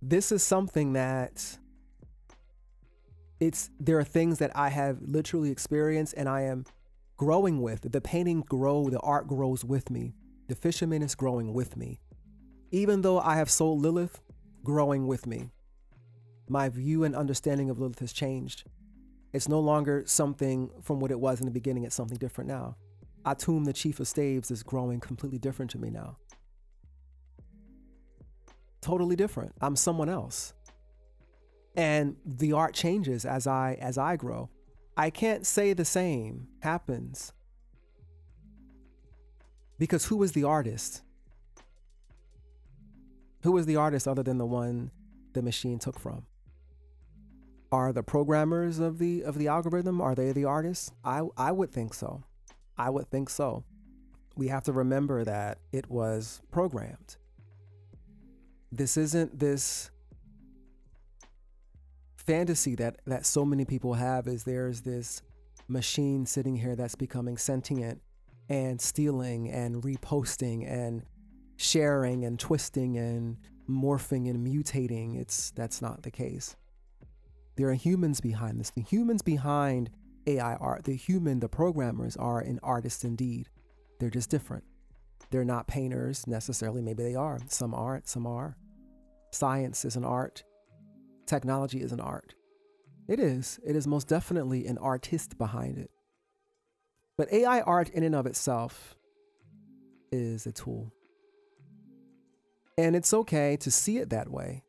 this 0.01 0.31
is 0.31 0.41
something 0.41 0.93
that 0.93 1.57
it's 3.41 3.69
there 3.77 3.99
are 3.99 4.05
things 4.05 4.39
that 4.39 4.55
I 4.55 4.69
have 4.69 5.01
literally 5.01 5.51
experienced 5.51 6.13
and 6.15 6.29
I 6.29 6.43
am 6.43 6.63
growing 7.17 7.61
with. 7.61 7.91
The 7.91 7.99
painting 7.99 8.39
grow, 8.39 8.89
the 8.89 9.01
art 9.01 9.27
grows 9.27 9.65
with 9.65 9.89
me. 9.89 10.13
The 10.47 10.55
fisherman 10.55 11.03
is 11.03 11.13
growing 11.13 11.53
with 11.53 11.75
me. 11.75 11.99
Even 12.75 13.03
though 13.03 13.21
I 13.21 13.38
have 13.38 13.49
sold 13.49 13.81
Lilith, 13.81 14.19
growing 14.61 15.07
with 15.07 15.25
me. 15.25 15.49
My 16.49 16.67
view 16.67 17.05
and 17.05 17.15
understanding 17.15 17.69
of 17.69 17.79
Lilith 17.79 17.99
has 17.99 18.11
changed. 18.11 18.65
It's 19.31 19.47
no 19.47 19.61
longer 19.61 20.03
something 20.05 20.69
from 20.81 20.99
what 20.99 21.09
it 21.09 21.17
was 21.17 21.39
in 21.39 21.45
the 21.45 21.53
beginning, 21.53 21.85
it's 21.85 21.95
something 21.95 22.17
different 22.17 22.49
now. 22.49 22.75
Atum, 23.25 23.63
the 23.63 23.71
chief 23.71 24.01
of 24.01 24.09
staves, 24.09 24.51
is 24.51 24.61
growing 24.61 24.99
completely 24.99 25.39
different 25.39 25.71
to 25.71 25.77
me 25.77 25.89
now. 25.89 26.17
Totally 28.81 29.15
different. 29.15 29.53
I'm 29.61 29.77
someone 29.77 30.09
else. 30.09 30.53
And 31.77 32.17
the 32.25 32.51
art 32.51 32.73
changes 32.73 33.23
as 33.23 33.47
I 33.47 33.77
as 33.79 33.97
I 33.97 34.17
grow. 34.17 34.49
I 34.97 35.11
can't 35.11 35.45
say 35.45 35.71
the 35.71 35.85
same 35.85 36.49
happens. 36.59 37.31
Because 39.79 40.03
who 40.07 40.21
is 40.23 40.33
the 40.33 40.43
artist? 40.43 41.03
Who 43.45 43.58
is 43.58 43.67
the 43.67 43.75
artist 43.75 44.08
other 44.08 44.23
than 44.23 44.39
the 44.39 44.45
one 44.47 44.89
the 45.34 45.43
machine 45.43 45.77
took 45.77 45.99
from? 45.99 46.25
Are 47.71 47.93
the 47.93 48.01
programmers 48.01 48.79
of 48.79 48.97
the 48.97 49.21
of 49.21 49.38
the 49.38 49.49
algorithm 49.49 50.01
are 50.01 50.15
they 50.15 50.31
the 50.31 50.45
artists? 50.45 50.91
I 51.03 51.21
I 51.38 51.51
would 51.51 51.69
think 51.69 51.93
so. 51.93 52.23
I 52.75 52.89
would 52.89 53.08
think 53.12 53.29
so. 53.29 53.63
We 54.36 54.47
have 54.47 54.63
to 54.63 54.73
remember 54.73 55.23
that 55.25 55.60
it 55.71 55.91
was 55.91 56.41
programmed. 56.49 57.17
This 58.71 58.97
isn't 58.97 59.38
this 59.38 59.91
fantasy 62.17 62.73
that 62.77 62.99
that 63.05 63.27
so 63.27 63.45
many 63.45 63.63
people 63.63 63.93
have 63.93 64.27
is 64.27 64.43
there's 64.43 64.81
this 64.81 65.21
machine 65.67 66.25
sitting 66.25 66.55
here 66.55 66.75
that's 66.75 66.95
becoming 66.95 67.38
sentient 67.38 68.01
and 68.49 68.81
stealing 68.81 69.51
and 69.51 69.84
reposting 69.84 70.67
and 70.67 71.03
sharing 71.57 72.25
and 72.25 72.39
twisting 72.39 72.97
and 72.97 73.37
morphing 73.69 74.29
and 74.29 74.45
mutating 74.45 75.19
it's 75.19 75.51
that's 75.51 75.81
not 75.81 76.03
the 76.03 76.11
case. 76.11 76.55
There 77.55 77.69
are 77.69 77.73
humans 77.73 78.21
behind 78.21 78.59
this. 78.59 78.69
The 78.71 78.81
humans 78.81 79.21
behind 79.21 79.89
ai 80.27 80.55
art 80.55 80.83
the 80.83 80.95
human 80.95 81.39
the 81.39 81.49
programmers 81.49 82.15
are 82.17 82.39
an 82.39 82.59
artist 82.63 83.03
indeed. 83.03 83.49
They're 83.99 84.09
just 84.09 84.29
different. 84.29 84.63
They're 85.31 85.45
not 85.45 85.67
painters 85.67 86.27
necessarily. 86.27 86.81
Maybe 86.81 87.03
they 87.03 87.15
are. 87.15 87.39
Some 87.47 87.73
aren't. 87.73 88.07
Some 88.07 88.27
are. 88.27 88.57
Science 89.31 89.85
is 89.85 89.95
an 89.95 90.05
art. 90.05 90.43
Technology 91.25 91.81
is 91.81 91.91
an 91.91 91.99
art. 91.99 92.35
It 93.07 93.19
is. 93.19 93.59
It 93.65 93.75
is 93.75 93.87
most 93.87 94.07
definitely 94.07 94.65
an 94.67 94.77
artist 94.77 95.37
behind 95.37 95.77
it. 95.77 95.91
But 97.17 97.31
AI 97.31 97.61
art, 97.61 97.89
in 97.89 98.03
and 98.03 98.15
of 98.15 98.25
itself, 98.25 98.95
is 100.11 100.45
a 100.45 100.51
tool. 100.51 100.91
And 102.77 102.95
it's 102.95 103.13
okay 103.13 103.57
to 103.57 103.71
see 103.71 103.97
it 103.97 104.09
that 104.09 104.29
way. 104.29 104.63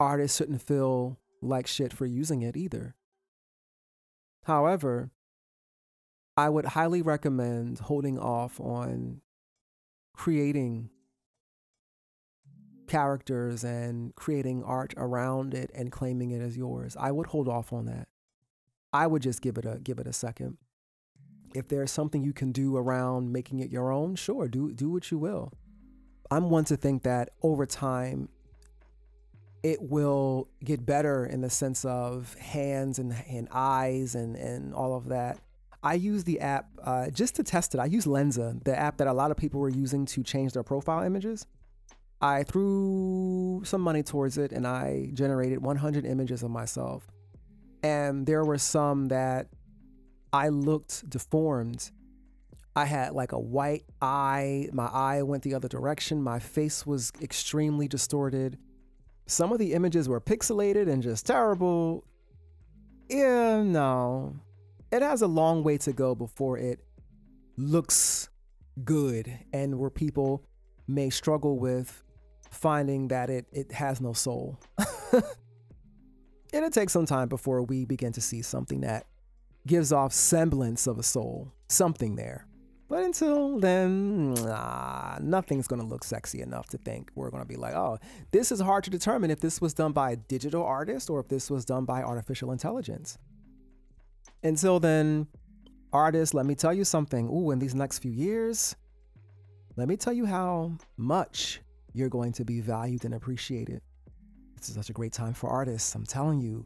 Artists 0.00 0.36
shouldn't 0.36 0.62
feel 0.62 1.18
like 1.40 1.66
shit 1.66 1.92
for 1.92 2.06
using 2.06 2.42
it 2.42 2.56
either. 2.56 2.94
However, 4.44 5.10
I 6.36 6.48
would 6.48 6.66
highly 6.66 7.02
recommend 7.02 7.78
holding 7.78 8.18
off 8.18 8.60
on 8.60 9.20
creating 10.12 10.90
characters 12.86 13.64
and 13.64 14.14
creating 14.14 14.62
art 14.62 14.94
around 14.96 15.54
it 15.54 15.70
and 15.74 15.90
claiming 15.90 16.30
it 16.30 16.40
as 16.40 16.56
yours. 16.56 16.96
I 16.98 17.10
would 17.10 17.28
hold 17.28 17.48
off 17.48 17.72
on 17.72 17.86
that. 17.86 18.08
I 18.92 19.06
would 19.06 19.22
just 19.22 19.42
give 19.42 19.58
it 19.58 19.64
a 19.64 19.78
give 19.82 19.98
it 19.98 20.06
a 20.06 20.12
second. 20.12 20.58
If 21.54 21.68
there's 21.68 21.90
something 21.90 22.22
you 22.22 22.32
can 22.32 22.52
do 22.52 22.76
around 22.76 23.32
making 23.32 23.60
it 23.60 23.70
your 23.70 23.90
own, 23.90 24.14
sure, 24.14 24.48
do 24.48 24.72
do 24.72 24.90
what 24.90 25.10
you 25.10 25.18
will. 25.18 25.52
I'm 26.30 26.50
one 26.50 26.64
to 26.66 26.76
think 26.76 27.02
that 27.02 27.30
over 27.42 27.66
time 27.66 28.28
it 29.62 29.82
will 29.82 30.48
get 30.64 30.86
better 30.86 31.26
in 31.26 31.40
the 31.40 31.50
sense 31.50 31.84
of 31.84 32.34
hands 32.34 32.98
and, 32.98 33.14
and 33.28 33.48
eyes 33.50 34.14
and, 34.14 34.36
and 34.36 34.72
all 34.74 34.94
of 34.94 35.08
that. 35.08 35.38
I 35.82 35.94
use 35.94 36.24
the 36.24 36.40
app 36.40 36.66
uh, 36.82 37.10
just 37.10 37.36
to 37.36 37.42
test 37.42 37.74
it. 37.74 37.80
I 37.80 37.86
use 37.86 38.06
Lensa, 38.06 38.62
the 38.64 38.78
app 38.78 38.98
that 38.98 39.06
a 39.06 39.12
lot 39.12 39.30
of 39.30 39.36
people 39.36 39.60
were 39.60 39.68
using 39.68 40.06
to 40.06 40.22
change 40.22 40.52
their 40.52 40.62
profile 40.62 41.02
images. 41.02 41.46
I 42.20 42.44
threw 42.44 43.62
some 43.64 43.80
money 43.80 44.02
towards 44.02 44.38
it 44.38 44.52
and 44.52 44.66
I 44.66 45.10
generated 45.12 45.62
100 45.62 46.06
images 46.06 46.42
of 46.42 46.50
myself. 46.50 47.06
And 47.82 48.26
there 48.26 48.44
were 48.44 48.58
some 48.58 49.06
that 49.08 49.48
I 50.32 50.48
looked 50.48 51.08
deformed. 51.08 51.90
I 52.76 52.84
had 52.84 53.14
like 53.14 53.32
a 53.32 53.38
white 53.38 53.84
eye, 54.02 54.68
my 54.70 54.84
eye 54.84 55.22
went 55.22 55.42
the 55.42 55.54
other 55.54 55.66
direction, 55.66 56.22
my 56.22 56.38
face 56.38 56.84
was 56.84 57.10
extremely 57.22 57.88
distorted. 57.88 58.58
Some 59.26 59.50
of 59.50 59.58
the 59.58 59.72
images 59.72 60.10
were 60.10 60.20
pixelated 60.20 60.86
and 60.86 61.02
just 61.02 61.24
terrible. 61.24 62.04
Yeah, 63.08 63.62
no. 63.62 64.36
It 64.92 65.00
has 65.00 65.22
a 65.22 65.26
long 65.26 65.64
way 65.64 65.78
to 65.78 65.92
go 65.94 66.14
before 66.14 66.58
it 66.58 66.80
looks 67.56 68.28
good 68.84 69.32
and 69.54 69.78
where 69.78 69.88
people 69.88 70.44
may 70.86 71.08
struggle 71.08 71.58
with 71.58 72.02
finding 72.50 73.08
that 73.08 73.30
it, 73.30 73.46
it 73.52 73.72
has 73.72 74.02
no 74.02 74.12
soul. 74.12 74.60
and 75.12 75.24
It'll 76.52 76.70
take 76.70 76.90
some 76.90 77.06
time 77.06 77.28
before 77.28 77.62
we 77.62 77.86
begin 77.86 78.12
to 78.12 78.20
see 78.20 78.42
something 78.42 78.82
that 78.82 79.06
gives 79.66 79.92
off 79.92 80.12
semblance 80.12 80.86
of 80.86 80.98
a 80.98 81.02
soul, 81.02 81.54
something 81.68 82.16
there. 82.16 82.46
But 82.88 83.02
until 83.02 83.58
then, 83.58 84.34
nah, 84.34 85.18
nothing's 85.20 85.66
gonna 85.66 85.84
look 85.84 86.04
sexy 86.04 86.40
enough 86.40 86.68
to 86.68 86.78
think 86.78 87.10
we're 87.14 87.30
gonna 87.30 87.44
be 87.44 87.56
like, 87.56 87.74
oh, 87.74 87.98
this 88.30 88.52
is 88.52 88.60
hard 88.60 88.84
to 88.84 88.90
determine 88.90 89.30
if 89.30 89.40
this 89.40 89.60
was 89.60 89.74
done 89.74 89.92
by 89.92 90.12
a 90.12 90.16
digital 90.16 90.62
artist 90.62 91.10
or 91.10 91.18
if 91.20 91.28
this 91.28 91.50
was 91.50 91.64
done 91.64 91.84
by 91.84 92.02
artificial 92.02 92.52
intelligence. 92.52 93.18
Until 94.42 94.78
then, 94.78 95.26
artists, 95.92 96.34
let 96.34 96.46
me 96.46 96.54
tell 96.54 96.72
you 96.72 96.84
something. 96.84 97.28
Ooh, 97.28 97.50
in 97.50 97.58
these 97.58 97.74
next 97.74 97.98
few 97.98 98.12
years, 98.12 98.76
let 99.76 99.88
me 99.88 99.96
tell 99.96 100.12
you 100.12 100.24
how 100.24 100.78
much 100.96 101.60
you're 101.92 102.08
going 102.08 102.32
to 102.32 102.44
be 102.44 102.60
valued 102.60 103.04
and 103.04 103.14
appreciated. 103.14 103.80
This 104.56 104.68
is 104.68 104.74
such 104.74 104.90
a 104.90 104.92
great 104.92 105.12
time 105.12 105.34
for 105.34 105.50
artists. 105.50 105.94
I'm 105.94 106.06
telling 106.06 106.40
you, 106.40 106.64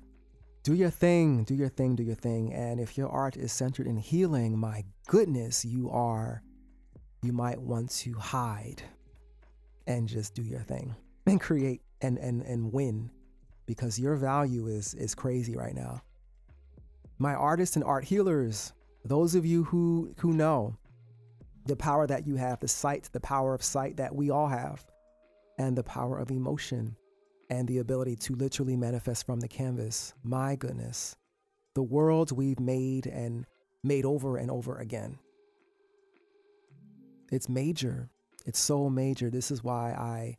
do 0.63 0.75
your 0.75 0.91
thing, 0.91 1.45
do 1.45 1.55
your 1.55 1.69
thing, 1.69 1.97
do 1.97 2.03
your 2.03 2.15
thing. 2.15 2.53
And 2.53 2.81
if 2.81 2.99
your 2.99 3.09
art 3.09 3.37
is 3.37 3.53
centered 3.53 3.87
in 3.87 3.97
healing, 3.97 4.59
my 4.59 4.85
goodness, 5.07 5.65
you 5.65 5.91
are, 5.91 6.43
you 7.23 7.33
might 7.33 7.61
want 7.61 7.91
to 7.91 8.15
hide 8.15 8.83
and 9.87 10.09
just 10.09 10.35
do 10.35 10.43
your 10.43 10.61
thing 10.61 10.95
and 11.27 11.41
create 11.41 11.83
and, 12.03 12.19
and, 12.19 12.43
and 12.43 12.73
win 12.73 13.11
because 13.67 13.99
your 13.99 14.17
value 14.17 14.67
is, 14.67 14.95
is 14.95 15.15
crazy 15.15 15.57
right 15.57 15.75
now. 15.75 16.03
My 17.19 17.35
artists 17.35 17.77
and 17.77 17.85
art 17.85 18.05
healers, 18.05 18.73
those 19.05 19.35
of 19.35 19.47
you 19.47 19.65
who, 19.65 20.15
who 20.19 20.33
know 20.33 20.77
the 21.67 21.77
power 21.77 22.07
that 22.07 22.27
you 22.27 22.37
have, 22.37 22.61
the 22.61 22.69
sight, 22.69 23.09
the 23.13 23.21
power 23.21 23.55
of 23.55 23.63
sight 23.63 23.97
that 23.99 24.15
we 24.15 24.31
all 24.31 24.49
have, 24.49 24.85
and 25.59 25.77
the 25.77 25.83
power 25.83 26.19
of 26.19 26.31
emotion 26.31 26.97
and 27.51 27.69
the 27.69 27.79
ability 27.79 28.17
to 28.17 28.35
literally 28.35 28.77
manifest 28.77 29.27
from 29.27 29.41
the 29.41 29.49
canvas. 29.49 30.15
My 30.23 30.57
goodness, 30.57 31.17
the 31.75 31.83
worlds 31.83 32.33
we've 32.33 32.61
made 32.61 33.07
and 33.07 33.45
made 33.85 34.07
over 34.07 34.39
and 34.39 34.51
over 34.51 34.79
again. 34.79 35.19
It's 37.31 37.49
major. 37.49 38.09
It's 38.47 38.59
so 38.59 38.89
major. 38.89 39.29
This 39.29 39.51
is 39.51 39.63
why 39.63 39.93
I 39.93 40.39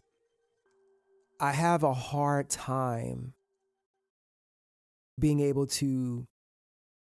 I 1.40 1.52
have 1.52 1.84
a 1.84 1.94
hard 1.94 2.50
time 2.50 3.34
being 5.20 5.40
able 5.40 5.68
to 5.68 6.28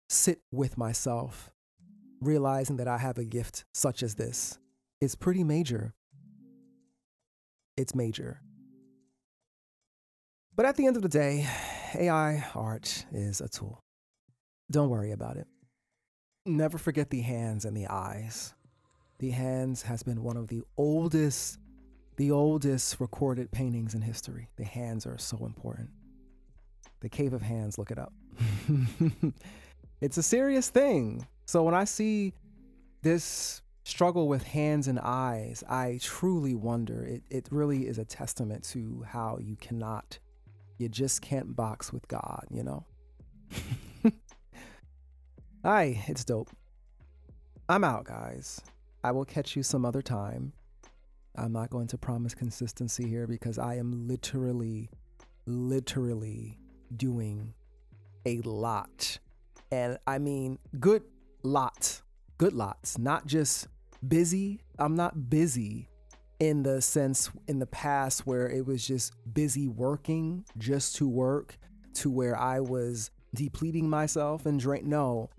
sit 0.09 0.39
with 0.51 0.77
myself 0.77 1.51
realizing 2.21 2.77
that 2.77 2.87
I 2.87 2.97
have 2.97 3.17
a 3.17 3.25
gift 3.25 3.65
such 3.73 4.01
as 4.01 4.15
this. 4.15 4.57
It's 5.01 5.15
pretty 5.15 5.43
major 5.43 5.93
it's 7.77 7.93
major. 7.93 8.41
But 10.57 10.65
at 10.65 10.75
the 10.75 10.87
end 10.87 10.95
of 10.95 11.03
the 11.03 11.07
day, 11.07 11.47
AI 11.93 12.43
art 12.55 13.05
is 13.13 13.41
a 13.41 13.47
tool. 13.47 13.79
Don't 14.71 14.89
worry 14.89 15.11
about 15.11 15.37
it. 15.37 15.45
Never 16.47 16.79
forget 16.79 17.11
the 17.11 17.21
hands 17.21 17.63
and 17.63 17.77
the 17.77 17.85
eyes. 17.85 18.55
The 19.19 19.29
hands 19.29 19.83
has 19.83 20.01
been 20.01 20.23
one 20.23 20.35
of 20.35 20.47
the 20.47 20.63
oldest, 20.75 21.59
the 22.15 22.31
oldest 22.31 22.99
recorded 22.99 23.51
paintings 23.51 23.93
in 23.93 24.01
history. 24.01 24.49
The 24.57 24.65
hands 24.65 25.05
are 25.05 25.19
so 25.19 25.45
important. 25.45 25.91
The 27.01 27.09
Cave 27.09 27.33
of 27.33 27.43
Hands, 27.43 27.77
look 27.77 27.91
it 27.91 27.99
up. 27.99 28.13
it's 30.01 30.17
a 30.17 30.23
serious 30.23 30.69
thing. 30.69 31.27
So 31.45 31.61
when 31.61 31.75
I 31.75 31.83
see 31.83 32.33
this 33.03 33.61
struggle 33.83 34.27
with 34.27 34.41
hands 34.41 34.87
and 34.87 34.99
eyes, 34.99 35.63
I 35.69 35.99
truly 36.01 36.55
wonder. 36.55 37.05
It, 37.05 37.21
it 37.29 37.47
really 37.51 37.87
is 37.87 37.99
a 37.99 38.05
testament 38.05 38.63
to 38.71 39.05
how 39.07 39.37
you 39.39 39.55
cannot, 39.57 40.17
you 40.77 40.89
just 40.89 41.21
can't 41.21 41.55
box 41.55 41.91
with 41.91 42.07
God, 42.07 42.45
you 42.49 42.63
know? 42.63 42.85
Hi, 45.63 46.03
it's 46.07 46.23
dope. 46.23 46.49
I'm 47.67 47.83
out, 47.83 48.05
guys. 48.05 48.61
I 49.03 49.11
will 49.11 49.25
catch 49.25 49.55
you 49.55 49.63
some 49.63 49.85
other 49.85 50.01
time. 50.01 50.53
I'm 51.35 51.51
not 51.51 51.69
going 51.69 51.87
to 51.87 51.97
promise 51.97 52.33
consistency 52.33 53.07
here 53.07 53.27
because 53.27 53.59
I 53.59 53.75
am 53.75 54.07
literally, 54.07 54.89
literally 55.45 56.57
doing 56.95 57.53
a 58.25 58.41
lot. 58.41 59.19
And 59.71 59.97
I 60.07 60.17
mean, 60.19 60.57
good 60.79 61.03
lots, 61.43 62.01
good 62.37 62.53
lots, 62.53 62.97
not 62.97 63.25
just 63.25 63.67
busy. 64.07 64.61
I'm 64.79 64.95
not 64.95 65.29
busy 65.29 65.89
in 66.39 66.63
the 66.63 66.81
sense 66.81 67.31
in 67.47 67.59
the 67.59 67.65
past 67.65 68.27
where 68.27 68.49
it 68.49 68.65
was 68.65 68.85
just 68.85 69.13
busy 69.33 69.67
working 69.67 70.45
just 70.57 70.95
to 70.97 71.07
work 71.07 71.57
to 71.95 72.09
where 72.09 72.37
I 72.37 72.59
was 72.59 73.09
depleting 73.33 73.89
myself 73.89 74.45
and 74.45 74.59
drink. 74.59 74.85
No, 74.85 75.29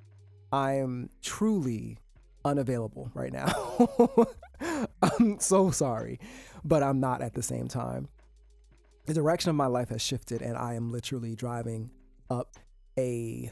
I 0.52 0.74
am 0.74 1.10
truly 1.22 1.98
unavailable 2.44 3.10
right 3.14 3.32
now. 3.32 3.88
I'm 5.02 5.38
so 5.38 5.70
sorry, 5.70 6.18
but 6.64 6.82
I'm 6.82 7.00
not 7.00 7.22
at 7.22 7.34
the 7.34 7.42
same 7.42 7.68
time. 7.68 8.08
The 9.06 9.14
direction 9.14 9.50
of 9.50 9.56
my 9.56 9.66
life 9.66 9.88
has 9.90 10.02
shifted, 10.02 10.42
and 10.42 10.56
I 10.56 10.74
am 10.74 10.90
literally 10.90 11.34
driving 11.34 11.90
up 12.28 12.56
a 12.98 13.50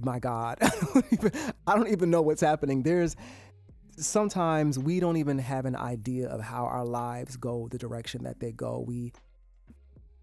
my 0.00 0.18
God, 0.18 0.58
I 0.62 0.68
don't 0.68 1.12
even, 1.12 1.32
I 1.66 1.74
don't 1.74 1.88
even 1.88 2.10
know 2.10 2.22
what's 2.22 2.42
happening. 2.42 2.82
There's 2.82 3.16
sometimes 3.98 4.78
we 4.78 5.00
don't 5.00 5.16
even 5.16 5.38
have 5.38 5.66
an 5.66 5.76
idea 5.76 6.28
of 6.28 6.40
how 6.40 6.64
our 6.64 6.84
lives 6.84 7.36
go 7.36 7.68
the 7.70 7.78
direction 7.78 8.24
that 8.24 8.40
they 8.40 8.52
go. 8.52 8.84
We 8.86 9.12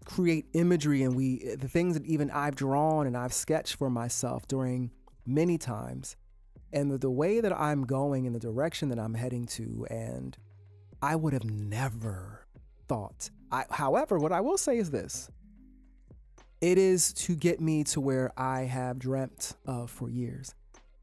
create 0.04 0.46
imagery 0.52 1.02
and 1.02 1.16
we 1.16 1.56
the 1.58 1.68
things 1.68 1.94
that 1.94 2.06
even 2.06 2.30
I've 2.30 2.54
drawn 2.54 3.06
and 3.06 3.16
I've 3.16 3.32
sketched 3.32 3.74
for 3.76 3.90
myself 3.90 4.46
during 4.46 4.92
many 5.26 5.58
times 5.58 6.16
and 6.72 6.90
the, 6.90 6.98
the 6.98 7.10
way 7.10 7.40
that 7.40 7.52
I'm 7.52 7.84
going 7.84 8.24
in 8.24 8.32
the 8.32 8.38
direction 8.38 8.88
that 8.90 8.98
I'm 8.98 9.14
heading 9.14 9.46
to 9.46 9.86
and 9.90 10.36
I 11.02 11.16
would 11.16 11.32
have 11.32 11.44
never 11.44 12.46
thought. 12.88 13.30
I, 13.50 13.64
however, 13.70 14.18
what 14.18 14.32
I 14.32 14.40
will 14.40 14.58
say 14.58 14.78
is 14.78 14.90
this. 14.90 15.30
It 16.60 16.78
is 16.78 17.12
to 17.14 17.36
get 17.36 17.60
me 17.60 17.84
to 17.84 18.00
where 18.00 18.32
I 18.36 18.62
have 18.62 18.98
dreamt 18.98 19.54
of 19.66 19.90
for 19.90 20.08
years. 20.08 20.54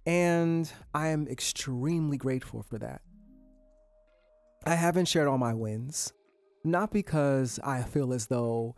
And 0.06 0.72
I 0.94 1.10
am 1.10 1.28
extremely 1.28 2.18
grateful 2.18 2.62
for 2.62 2.78
that. 2.80 3.02
I 4.66 4.76
haven't 4.76 5.08
shared 5.08 5.28
all 5.28 5.38
my 5.38 5.54
wins, 5.54 6.13
not 6.63 6.92
because 6.92 7.60
I 7.63 7.84
feel 7.84 8.13
as 8.13 8.28
though 8.28 8.76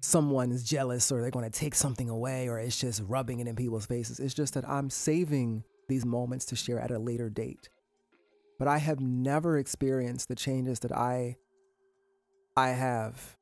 someone 0.00 0.52
is 0.52 0.64
jealous 0.64 1.10
or 1.10 1.20
they're 1.20 1.30
going 1.30 1.50
to 1.50 1.58
take 1.58 1.74
something 1.74 2.08
away 2.08 2.48
or 2.48 2.58
it's 2.58 2.78
just 2.78 3.02
rubbing 3.06 3.40
it 3.40 3.46
in 3.46 3.56
people's 3.56 3.86
faces. 3.86 4.20
It's 4.20 4.34
just 4.34 4.54
that 4.54 4.68
I'm 4.68 4.90
saving 4.90 5.64
these 5.88 6.04
moments 6.04 6.44
to 6.46 6.56
share 6.56 6.78
at 6.78 6.90
a 6.90 6.98
later 6.98 7.30
date. 7.30 7.68
But 8.58 8.68
I 8.68 8.78
have 8.78 9.00
never 9.00 9.58
experienced 9.58 10.28
the 10.28 10.34
changes 10.34 10.80
that 10.80 10.92
I 10.92 11.36
I 12.56 12.68
have 12.68 13.36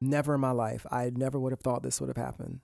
never 0.00 0.34
in 0.36 0.40
my 0.40 0.52
life. 0.52 0.86
I 0.90 1.10
never 1.14 1.38
would 1.38 1.52
have 1.52 1.60
thought 1.60 1.82
this 1.82 2.00
would 2.00 2.08
have 2.08 2.16
happened. 2.16 2.60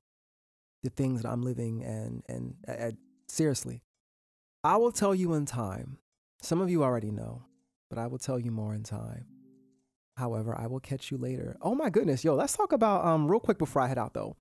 The 0.82 0.90
things 0.90 1.22
that 1.22 1.28
I'm 1.28 1.42
living 1.42 1.84
and 1.84 2.22
and, 2.28 2.54
and 2.66 2.96
seriously. 3.32 3.82
I 4.62 4.76
will 4.76 4.92
tell 4.92 5.14
you 5.14 5.34
in 5.34 5.46
time. 5.46 5.98
Some 6.40 6.60
of 6.60 6.70
you 6.70 6.84
already 6.84 7.10
know, 7.10 7.42
but 7.88 7.98
I 7.98 8.06
will 8.06 8.18
tell 8.18 8.38
you 8.38 8.50
more 8.50 8.74
in 8.74 8.82
time. 8.82 9.26
However, 10.16 10.56
I 10.56 10.66
will 10.66 10.80
catch 10.80 11.10
you 11.10 11.16
later. 11.16 11.56
Oh 11.62 11.74
my 11.74 11.88
goodness, 11.88 12.22
yo, 12.22 12.34
let's 12.34 12.56
talk 12.56 12.72
about 12.72 13.04
um 13.04 13.28
real 13.30 13.40
quick 13.40 13.58
before 13.58 13.82
I 13.82 13.88
head 13.88 13.98
out 13.98 14.14
though. 14.14 14.36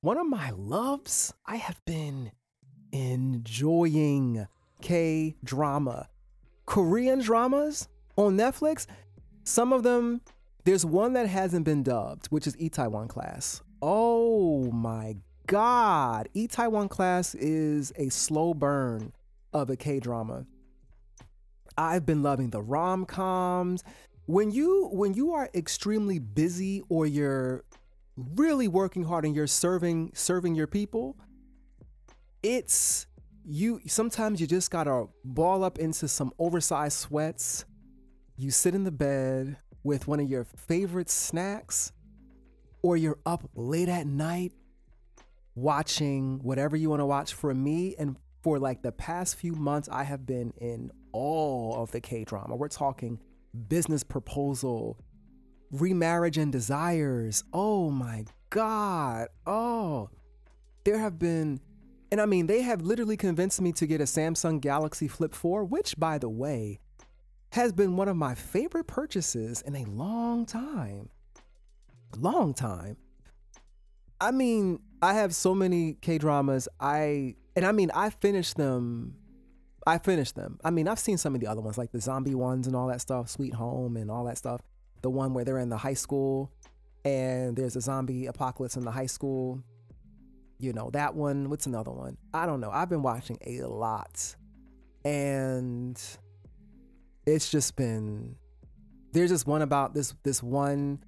One 0.00 0.18
of 0.18 0.26
my 0.26 0.50
loves, 0.50 1.34
I 1.46 1.56
have 1.56 1.80
been 1.84 2.32
enjoying 2.92 4.46
K 4.80 5.36
drama. 5.44 6.08
Korean 6.66 7.20
dramas 7.20 7.88
on 8.16 8.36
Netflix. 8.36 8.86
Some 9.44 9.72
of 9.72 9.82
them, 9.82 10.20
there's 10.64 10.86
one 10.86 11.14
that 11.14 11.26
hasn't 11.26 11.64
been 11.64 11.82
dubbed, 11.82 12.26
which 12.26 12.46
is 12.46 12.56
Itaewon 12.56 13.08
Class. 13.08 13.62
Oh 13.80 14.70
my 14.70 15.16
God. 15.46 16.28
E 16.34 16.46
Taiwan 16.46 16.88
Class 16.88 17.34
is 17.34 17.92
a 17.96 18.08
slow 18.08 18.54
burn 18.54 19.12
of 19.52 19.70
a 19.70 19.76
K 19.76 20.00
drama. 20.00 20.46
I've 21.76 22.04
been 22.06 22.22
loving 22.22 22.50
the 22.50 22.62
rom 22.62 23.06
coms. 23.06 23.82
When 24.26 24.50
you 24.50 24.88
when 24.92 25.14
you 25.14 25.32
are 25.32 25.50
extremely 25.54 26.18
busy 26.18 26.82
or 26.88 27.06
you're 27.06 27.64
really 28.16 28.68
working 28.68 29.04
hard 29.04 29.24
and 29.24 29.34
you're 29.34 29.46
serving 29.46 30.12
serving 30.14 30.54
your 30.54 30.66
people, 30.66 31.16
it's 32.42 33.06
you 33.44 33.80
sometimes 33.86 34.40
you 34.40 34.46
just 34.46 34.70
gotta 34.70 35.06
ball 35.24 35.64
up 35.64 35.78
into 35.78 36.08
some 36.08 36.32
oversized 36.38 36.98
sweats. 36.98 37.64
You 38.36 38.50
sit 38.50 38.74
in 38.74 38.84
the 38.84 38.92
bed 38.92 39.56
with 39.82 40.06
one 40.06 40.20
of 40.20 40.28
your 40.28 40.44
favorite 40.44 41.10
snacks, 41.10 41.92
or 42.82 42.96
you're 42.96 43.18
up 43.26 43.48
late 43.54 43.88
at 43.88 44.06
night 44.06 44.52
watching 45.54 46.40
whatever 46.42 46.76
you 46.76 46.90
want 46.90 47.00
to 47.00 47.06
watch. 47.06 47.34
For 47.34 47.54
me, 47.54 47.94
and 47.98 48.16
for 48.42 48.58
like 48.58 48.82
the 48.82 48.92
past 48.92 49.36
few 49.36 49.54
months, 49.54 49.88
I 49.90 50.04
have 50.04 50.26
been 50.26 50.52
in 50.58 50.90
all 51.12 51.82
of 51.82 51.90
the 51.92 52.00
K 52.00 52.24
drama. 52.24 52.56
We're 52.56 52.68
talking 52.68 53.20
business 53.68 54.02
proposal, 54.02 54.98
remarriage 55.70 56.38
and 56.38 56.50
desires. 56.50 57.44
Oh 57.52 57.90
my 57.90 58.24
God. 58.50 59.28
Oh, 59.46 60.10
there 60.84 60.98
have 60.98 61.18
been 61.18 61.60
and 62.12 62.20
I 62.20 62.26
mean, 62.26 62.46
they 62.46 62.60
have 62.60 62.82
literally 62.82 63.16
convinced 63.16 63.58
me 63.62 63.72
to 63.72 63.86
get 63.86 64.02
a 64.02 64.04
Samsung 64.04 64.60
Galaxy 64.60 65.08
Flip 65.08 65.34
4, 65.34 65.64
which, 65.64 65.98
by 65.98 66.18
the 66.18 66.28
way, 66.28 66.78
has 67.52 67.72
been 67.72 67.96
one 67.96 68.06
of 68.06 68.16
my 68.16 68.34
favorite 68.34 68.86
purchases 68.86 69.62
in 69.62 69.74
a 69.74 69.86
long 69.86 70.44
time. 70.44 71.08
Long 72.18 72.52
time. 72.52 72.98
I 74.20 74.30
mean, 74.30 74.80
I 75.02 75.14
have 75.14 75.34
so 75.34 75.54
many 75.54 75.94
K 75.94 76.18
dramas. 76.18 76.68
I, 76.80 77.34
and 77.56 77.66
I 77.66 77.72
mean, 77.72 77.90
I 77.94 78.10
finished 78.10 78.56
them. 78.56 79.16
I 79.86 79.98
finished 79.98 80.36
them. 80.36 80.60
I 80.64 80.70
mean, 80.70 80.86
I've 80.86 81.00
seen 81.00 81.18
some 81.18 81.34
of 81.34 81.40
the 81.40 81.48
other 81.48 81.60
ones, 81.60 81.76
like 81.76 81.90
the 81.90 82.00
zombie 82.00 82.36
ones 82.36 82.68
and 82.68 82.76
all 82.76 82.86
that 82.86 83.00
stuff, 83.00 83.28
Sweet 83.28 83.54
Home 83.54 83.96
and 83.96 84.10
all 84.10 84.24
that 84.24 84.38
stuff. 84.38 84.60
The 85.02 85.10
one 85.10 85.34
where 85.34 85.44
they're 85.44 85.58
in 85.58 85.70
the 85.70 85.76
high 85.76 85.94
school 85.94 86.52
and 87.04 87.56
there's 87.56 87.74
a 87.74 87.80
zombie 87.80 88.26
apocalypse 88.26 88.76
in 88.76 88.84
the 88.84 88.92
high 88.92 89.06
school 89.06 89.62
you 90.62 90.72
know, 90.72 90.90
that 90.92 91.16
one. 91.16 91.50
What's 91.50 91.66
another 91.66 91.90
one? 91.90 92.16
I 92.32 92.46
don't 92.46 92.60
know. 92.60 92.70
I've 92.70 92.88
been 92.88 93.02
watching 93.02 93.36
a 93.44 93.62
lot. 93.62 94.36
And 95.04 96.00
it's 97.26 97.50
just 97.50 97.74
been 97.74 98.36
there's 99.12 99.30
just 99.30 99.46
one 99.46 99.62
about 99.62 99.94
this 99.94 100.14
this 100.22 100.42
one 100.42 100.98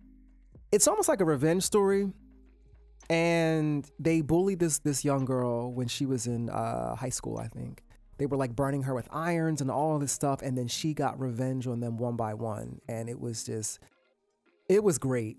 it's 0.71 0.87
almost 0.87 1.09
like 1.09 1.21
a 1.21 1.25
revenge 1.25 1.63
story 1.63 2.13
and 3.11 3.91
they 3.99 4.21
bullied 4.21 4.59
this 4.59 4.79
this 4.79 5.05
young 5.05 5.25
girl 5.25 5.73
when 5.73 5.89
she 5.89 6.07
was 6.07 6.27
in 6.27 6.49
uh, 6.51 6.95
high 6.95 7.09
school 7.09 7.39
i 7.39 7.47
think 7.49 7.83
they 8.17 8.27
were 8.27 8.37
like 8.37 8.55
burning 8.55 8.83
her 8.83 8.95
with 8.95 9.09
irons 9.13 9.61
and 9.61 9.71
all 9.71 9.99
this 9.99 10.13
stuff 10.13 10.41
and 10.43 10.57
then 10.57 10.69
she 10.69 10.95
got 10.95 11.19
revenge 11.19 11.67
on 11.67 11.81
them 11.81 11.97
one 11.97 12.17
by 12.17 12.33
one 12.35 12.81
and 12.89 13.09
it 13.09 13.19
was 13.21 13.45
just 13.45 13.79
it 14.69 14.83
was 14.83 14.99
great 14.99 15.37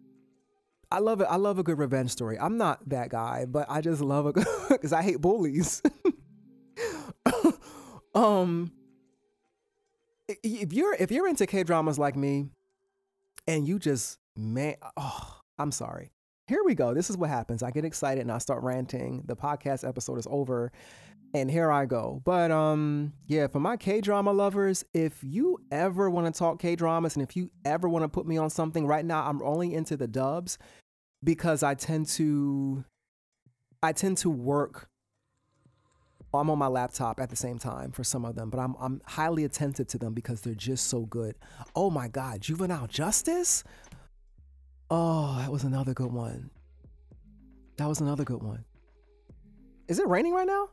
I 0.91 0.99
love 0.99 1.19
it. 1.21 1.27
I 1.29 1.35
love 1.35 1.59
a 1.59 1.63
good 1.63 1.77
revenge 1.77 2.11
story. 2.11 2.37
I'm 2.39 2.57
not 2.57 2.87
that 2.89 3.09
guy, 3.09 3.45
but 3.45 3.65
I 3.69 3.81
just 3.81 4.01
love 4.01 4.31
good 4.33 4.45
because 4.69 4.93
I 4.93 5.01
hate 5.01 5.19
bullies. 5.19 5.81
um, 8.15 8.71
if 10.27 10.73
you're 10.73 10.95
if 10.95 11.11
you're 11.11 11.27
into 11.27 11.47
K 11.47 11.63
dramas 11.63 11.99
like 11.99 12.15
me, 12.15 12.45
and 13.47 13.67
you 13.67 13.79
just 13.79 14.19
man, 14.35 14.75
oh, 14.97 15.39
I'm 15.57 15.71
sorry. 15.71 16.11
Here 16.47 16.61
we 16.63 16.75
go. 16.75 16.93
This 16.93 17.09
is 17.09 17.17
what 17.17 17.31
happens. 17.31 17.63
I 17.63 17.71
get 17.71 17.85
excited 17.85 18.21
and 18.21 18.31
I 18.31 18.37
start 18.37 18.61
ranting. 18.61 19.23
The 19.25 19.35
podcast 19.35 19.87
episode 19.87 20.19
is 20.19 20.27
over, 20.29 20.71
and 21.33 21.49
here 21.49 21.71
I 21.71 21.85
go. 21.85 22.21
But 22.23 22.51
um, 22.51 23.13
yeah, 23.25 23.47
for 23.47 23.59
my 23.59 23.77
K 23.77 23.99
drama 23.99 24.31
lovers, 24.31 24.85
if 24.93 25.23
you 25.23 25.59
ever 25.71 26.07
want 26.07 26.31
to 26.31 26.37
talk 26.37 26.59
K 26.59 26.75
dramas 26.75 27.15
and 27.15 27.23
if 27.23 27.35
you 27.35 27.49
ever 27.63 27.89
want 27.89 28.03
to 28.03 28.09
put 28.09 28.27
me 28.27 28.37
on 28.37 28.51
something, 28.51 28.85
right 28.85 29.03
now 29.03 29.27
I'm 29.27 29.41
only 29.41 29.73
into 29.73 29.97
the 29.97 30.07
dubs 30.07 30.59
because 31.23 31.63
I 31.63 31.73
tend 31.73 32.07
to 32.09 32.85
I 33.81 33.91
tend 33.91 34.17
to 34.19 34.29
work 34.29 34.87
I'm 36.39 36.49
on 36.49 36.57
my 36.57 36.67
laptop 36.67 37.19
at 37.19 37.29
the 37.29 37.35
same 37.35 37.57
time 37.57 37.91
for 37.91 38.03
some 38.03 38.25
of 38.25 38.35
them, 38.35 38.49
but 38.49 38.59
I'm 38.59 38.75
I'm 38.79 39.01
highly 39.05 39.43
attentive 39.43 39.87
to 39.87 39.97
them 39.97 40.13
because 40.13 40.41
they're 40.41 40.53
just 40.53 40.87
so 40.87 41.01
good. 41.01 41.35
Oh 41.75 41.89
my 41.89 42.07
god, 42.07 42.41
Juvenile 42.41 42.87
Justice? 42.87 43.63
Oh, 44.89 45.37
that 45.39 45.51
was 45.51 45.63
another 45.63 45.93
good 45.93 46.11
one. 46.11 46.49
That 47.77 47.87
was 47.87 48.01
another 48.01 48.23
good 48.23 48.41
one. 48.43 48.63
Is 49.87 49.99
it 49.99 50.07
raining 50.07 50.33
right 50.33 50.47
now? 50.47 50.69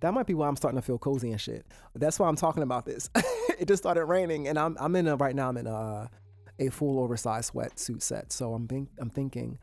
That 0.00 0.14
might 0.14 0.26
be 0.26 0.34
why 0.34 0.48
I'm 0.48 0.56
starting 0.56 0.80
to 0.80 0.84
feel 0.84 0.98
cozy 0.98 1.30
and 1.30 1.40
shit. 1.40 1.64
That's 1.94 2.18
why 2.18 2.28
I'm 2.28 2.36
talking 2.36 2.62
about 2.62 2.86
this. 2.86 3.08
it 3.58 3.68
just 3.68 3.82
started 3.82 4.04
raining, 4.06 4.48
and 4.48 4.58
I'm 4.58 4.76
I'm 4.80 4.96
in 4.96 5.06
a 5.06 5.16
right 5.16 5.34
now. 5.34 5.48
I'm 5.48 5.56
in 5.56 5.66
a 5.66 6.10
a 6.58 6.68
full 6.70 6.98
oversized 7.00 7.52
sweatsuit 7.52 8.02
set. 8.02 8.32
So 8.32 8.54
I'm 8.54 8.66
being, 8.66 8.88
I'm 8.98 9.10
thinking 9.10 9.58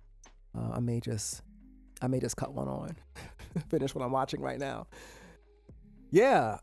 uh, 0.57 0.71
I 0.73 0.80
may 0.80 0.99
just 0.99 1.41
I 2.01 2.07
may 2.07 2.19
just 2.19 2.38
cut 2.38 2.53
one 2.53 2.67
on, 2.67 2.95
finish 3.69 3.93
what 3.93 4.03
I'm 4.03 4.11
watching 4.11 4.41
right 4.41 4.59
now. 4.59 4.88
Yeah, 6.11 6.57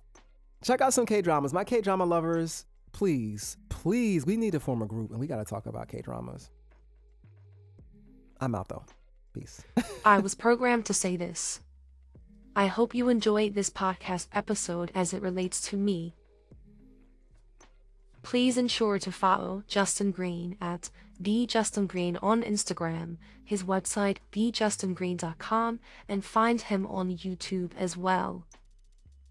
check 0.64 0.80
out 0.80 0.94
some 0.94 1.06
K 1.06 1.20
dramas. 1.22 1.52
My 1.52 1.64
K 1.64 1.80
drama 1.80 2.04
lovers, 2.04 2.64
please, 2.92 3.56
please, 3.68 4.24
we 4.24 4.36
need 4.36 4.52
to 4.52 4.60
form 4.60 4.82
a 4.82 4.86
group 4.86 5.10
and 5.10 5.20
we 5.20 5.26
got 5.26 5.36
to 5.36 5.44
talk 5.44 5.66
about 5.66 5.88
K 5.88 6.00
dramas. 6.00 6.50
I'm 8.41 8.55
out 8.55 8.68
though. 8.68 8.84
Peace. 9.32 9.62
I 10.05 10.18
was 10.18 10.34
programmed 10.34 10.87
to 10.87 10.95
say 10.95 11.16
this. 11.16 11.61
I 12.55 12.66
hope 12.66 12.95
you 12.95 13.09
enjoyed 13.09 13.55
this 13.55 13.68
podcast 13.68 14.28
episode 14.32 14.91
as 14.95 15.12
it 15.12 15.20
relates 15.20 15.61
to 15.68 15.76
me. 15.76 16.14
Please 18.22 18.57
ensure 18.57 18.99
to 18.99 19.12
follow 19.12 19.62
Justin 19.68 20.11
Green 20.11 20.57
at 20.61 20.91
thejustingreen 21.22 22.18
on 22.22 22.43
Instagram, 22.43 23.18
his 23.45 23.62
website 23.62 24.16
thejustingreen.com, 24.32 25.80
and 26.09 26.24
find 26.24 26.62
him 26.62 26.87
on 26.87 27.16
YouTube 27.16 27.70
as 27.78 27.97
well. 27.97 28.45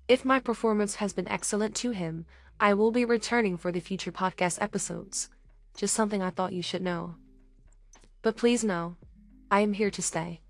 If 0.08 0.24
my 0.24 0.40
performance 0.40 0.96
has 0.96 1.14
been 1.14 1.28
excellent 1.28 1.76
to 1.78 1.92
him, 1.92 2.26
I 2.60 2.74
will 2.74 2.92
be 2.92 3.06
returning 3.06 3.58
for 3.58 3.72
the 3.72 3.80
future 3.80 4.12
podcast 4.12 4.62
episodes. 4.62 5.30
Just 5.76 5.94
something 5.94 6.22
I 6.22 6.30
thought 6.30 6.54
you 6.54 6.62
should 6.62 6.82
know. 6.82 7.16
But 8.26 8.38
please 8.38 8.64
know, 8.64 8.96
I 9.52 9.60
am 9.60 9.74
here 9.74 9.92
to 9.92 10.02
stay. 10.02 10.42